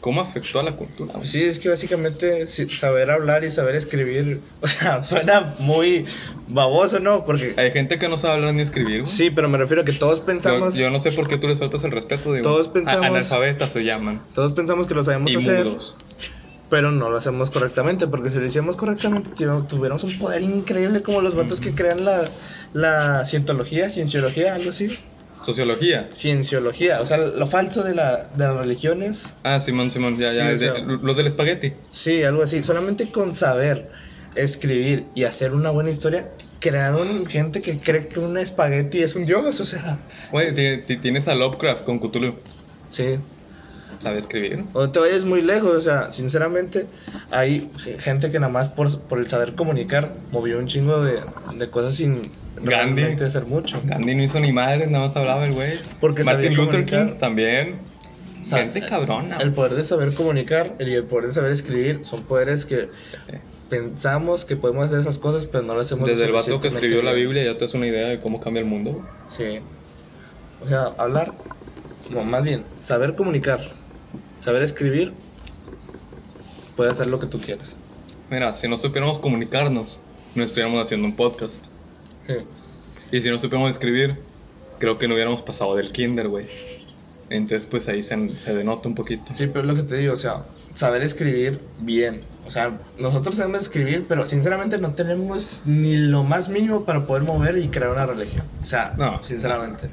[0.00, 1.12] ¿Cómo afectó a la cultura?
[1.14, 1.26] güey?
[1.26, 6.06] Sí, es que básicamente si- saber hablar y saber escribir, o sea, suena muy
[6.46, 7.24] baboso, ¿no?
[7.24, 9.10] Porque Hay gente que no sabe hablar ni escribir, güey.
[9.12, 11.48] sí, pero me refiero a que todos Yo, pensamos, yo no sé por qué tú
[11.48, 12.44] les faltas el respeto, digo.
[12.44, 14.22] Todos a- pensamos- Analfabetas se llaman.
[14.34, 15.96] todos pensamos que lo sabemos Y hacer, mudos.
[16.70, 21.02] Pero no lo hacemos correctamente, porque si lo hiciéramos correctamente tu- tuviéramos un poder increíble
[21.02, 22.28] como los vatos que crean la,
[22.72, 24.90] la cientología, cienciología, algo así.
[25.42, 26.08] Sociología.
[26.12, 30.38] Cienciología, o sea, lo falso de, la, de las religiones Ah, Simón, Simón, ya, Sí,
[30.38, 30.72] ya.
[30.72, 31.72] de- los del espagueti.
[31.88, 32.62] Sí, algo así.
[32.64, 33.88] Solamente con saber
[34.34, 36.28] escribir y hacer una buena historia,
[36.60, 39.98] crearon gente que cree que un espagueti es un dios, o sea.
[40.32, 42.34] Güey, ti- ti- tienes a Lovecraft con Cthulhu.
[42.90, 43.18] Sí.
[44.00, 44.64] ¿Sabe escribir?
[44.74, 46.86] O no te vayas muy lejos, o sea, sinceramente,
[47.30, 51.20] hay gente que nada más por, por el saber comunicar movió un chingo de,
[51.56, 52.22] de cosas sin
[52.56, 52.68] Gandhi.
[52.68, 53.80] realmente hacer mucho.
[53.84, 55.78] Gandhi no hizo ni madres, nada más hablaba el güey.
[56.00, 56.84] Porque Martin sabía Luther.
[56.84, 57.80] King también.
[58.40, 59.36] O sea, Gente cabrona.
[59.38, 62.88] El poder de saber comunicar y el poder de saber escribir son poderes que
[63.68, 66.08] pensamos que podemos hacer esas cosas, pero no lo hacemos.
[66.08, 67.12] Desde el vato que escribió la.
[67.12, 69.04] Biblia ya te das una idea de cómo cambia el mundo.
[69.28, 69.60] Sí.
[70.62, 71.34] O sea, hablar,
[72.10, 73.60] no, más bien, saber comunicar,
[74.38, 75.12] saber escribir,
[76.76, 77.76] puede hacer lo que tú quieras.
[78.30, 79.98] Mira, si no supiéramos comunicarnos,
[80.34, 81.64] no estuviéramos haciendo un podcast.
[82.26, 82.34] Sí.
[83.10, 84.18] Y si no supiéramos escribir,
[84.78, 86.46] creo que no hubiéramos pasado del kinder, güey.
[87.30, 89.34] Entonces, pues ahí se, se denota un poquito.
[89.34, 90.42] Sí, pero es lo que te digo, o sea,
[90.74, 92.22] saber escribir bien.
[92.46, 97.24] O sea, nosotros sabemos escribir, pero sinceramente no tenemos ni lo más mínimo para poder
[97.24, 98.44] mover y crear una religión.
[98.62, 99.22] O sea, No.
[99.22, 99.90] sinceramente.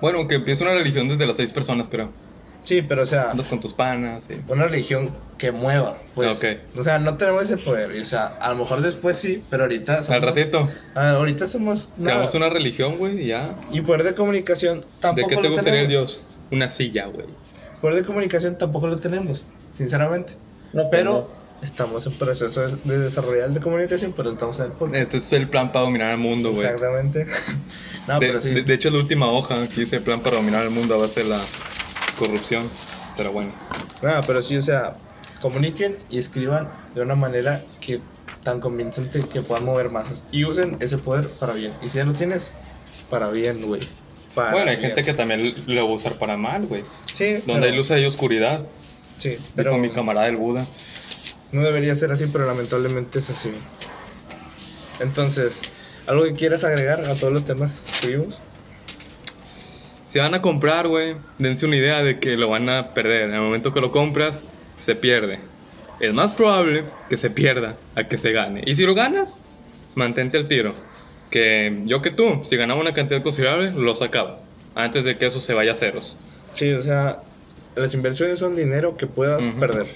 [0.00, 2.10] Bueno, aunque empieza una religión desde las seis personas, creo.
[2.62, 4.34] Sí, pero o sea, Andas con tus panas, sí.
[4.48, 6.38] una religión que mueva, pues.
[6.38, 6.78] Ok.
[6.78, 7.94] O sea, no tenemos ese poder.
[7.96, 11.46] y, O sea, a lo mejor después sí, pero ahorita Al somos- ratito, Ah, ahorita
[11.48, 13.56] somos creamos una religión, güey, y ya.
[13.72, 16.10] Y poder de comunicación ¿De tampoco qué te lo gustaría el tenemos.
[16.12, 16.22] Dios?
[16.52, 17.26] Una silla, güey.
[17.80, 20.34] Poder de comunicación tampoco lo tenemos, sinceramente.
[20.72, 21.28] No, Pero
[21.62, 25.02] estamos en proceso de, de desarrollar el de comunicación, pero estamos en el podcast.
[25.02, 26.64] Este es el plan para dominar el mundo, güey.
[26.64, 27.26] Exactamente.
[28.06, 28.50] no, De, pero sí.
[28.50, 31.08] de- de hecho, la última hoja que dice plan para dominar el mundo va a
[31.08, 31.40] ser la
[32.26, 32.68] corrupción.
[33.16, 33.50] Pero bueno.
[34.02, 34.96] No, pero sí, o sea,
[35.40, 38.00] comuniquen y escriban de una manera que
[38.42, 40.24] tan convincente que puedan mover masas.
[40.32, 41.72] Y usen ese poder para bien.
[41.82, 42.50] Y si ya lo tienes,
[43.10, 43.80] para bien, güey.
[44.34, 44.88] Para Bueno, hay bien.
[44.92, 46.82] gente que también lo va a usar para mal, güey.
[47.12, 48.60] Sí, Donde hay pero- luz hay oscuridad.
[49.18, 50.64] Sí, Pero pero mi camarada el Buda.
[51.52, 53.50] no debería ser así, pero lamentablemente es así.
[55.00, 55.62] Entonces,
[56.06, 58.42] ¿algo que quieras agregar a todos los temas que vimos?
[60.12, 63.30] Si van a comprar, güey, dense una idea de que lo van a perder.
[63.30, 64.44] En el momento que lo compras,
[64.76, 65.38] se pierde.
[66.00, 68.62] Es más probable que se pierda a que se gane.
[68.66, 69.38] Y si lo ganas,
[69.94, 70.74] mantente al tiro.
[71.30, 74.40] Que yo que tú, si ganaba una cantidad considerable, lo sacaba.
[74.74, 76.14] Antes de que eso se vaya a ceros.
[76.52, 77.22] Sí, o sea,
[77.74, 79.60] las inversiones son dinero que puedas Ujú.
[79.60, 79.86] perder.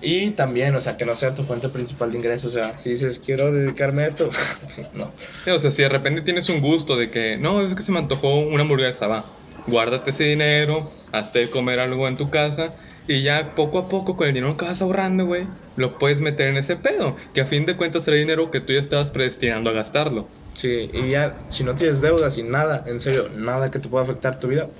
[0.00, 2.50] Y también, o sea, que no sea tu fuente principal de ingresos.
[2.50, 4.28] O sea, si dices, quiero dedicarme a esto,
[4.98, 5.12] no.
[5.44, 7.92] Sí, O sea, si de repente tienes un gusto de que, no, es que se
[7.92, 9.24] me antojó una hamburguesa, va.
[9.66, 12.74] Guárdate ese dinero, hazte comer algo en tu casa
[13.08, 16.48] y ya poco a poco con el dinero que vas ahorrando, güey, lo puedes meter
[16.48, 17.16] en ese pedo.
[17.32, 20.28] Que a fin de cuentas será dinero que tú ya estabas predestinando a gastarlo.
[20.54, 24.04] Sí, y ya, si no tienes deudas y nada, en serio, nada que te pueda
[24.04, 24.70] afectar tu vida,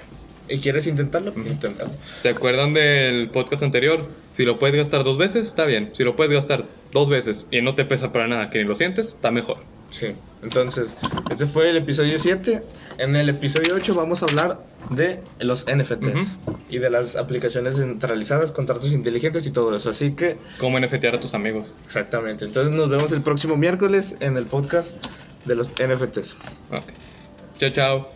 [0.49, 1.91] y quieres intentarlo, inténtalo.
[2.21, 4.09] ¿Se acuerdan del podcast anterior?
[4.33, 5.91] Si lo puedes gastar dos veces, está bien.
[5.95, 8.75] Si lo puedes gastar dos veces y no te pesa para nada, que ni lo
[8.75, 9.59] sientes, está mejor.
[9.91, 10.09] Sí,
[10.43, 10.89] entonces,
[11.31, 12.63] este fue el episodio 7.
[12.99, 16.35] En el episodio 8 vamos a hablar de los NFTs
[16.69, 19.91] y de las aplicaciones centralizadas, contratos inteligentes y todo eso.
[19.91, 21.75] Así que, Cómo NFTear a tus amigos.
[21.85, 22.45] exactamente.
[22.45, 24.97] Entonces, nos vemos el próximo miércoles en el podcast
[25.45, 26.37] de los NFTs.
[26.73, 26.83] Ok.
[27.59, 28.16] Chao, chao.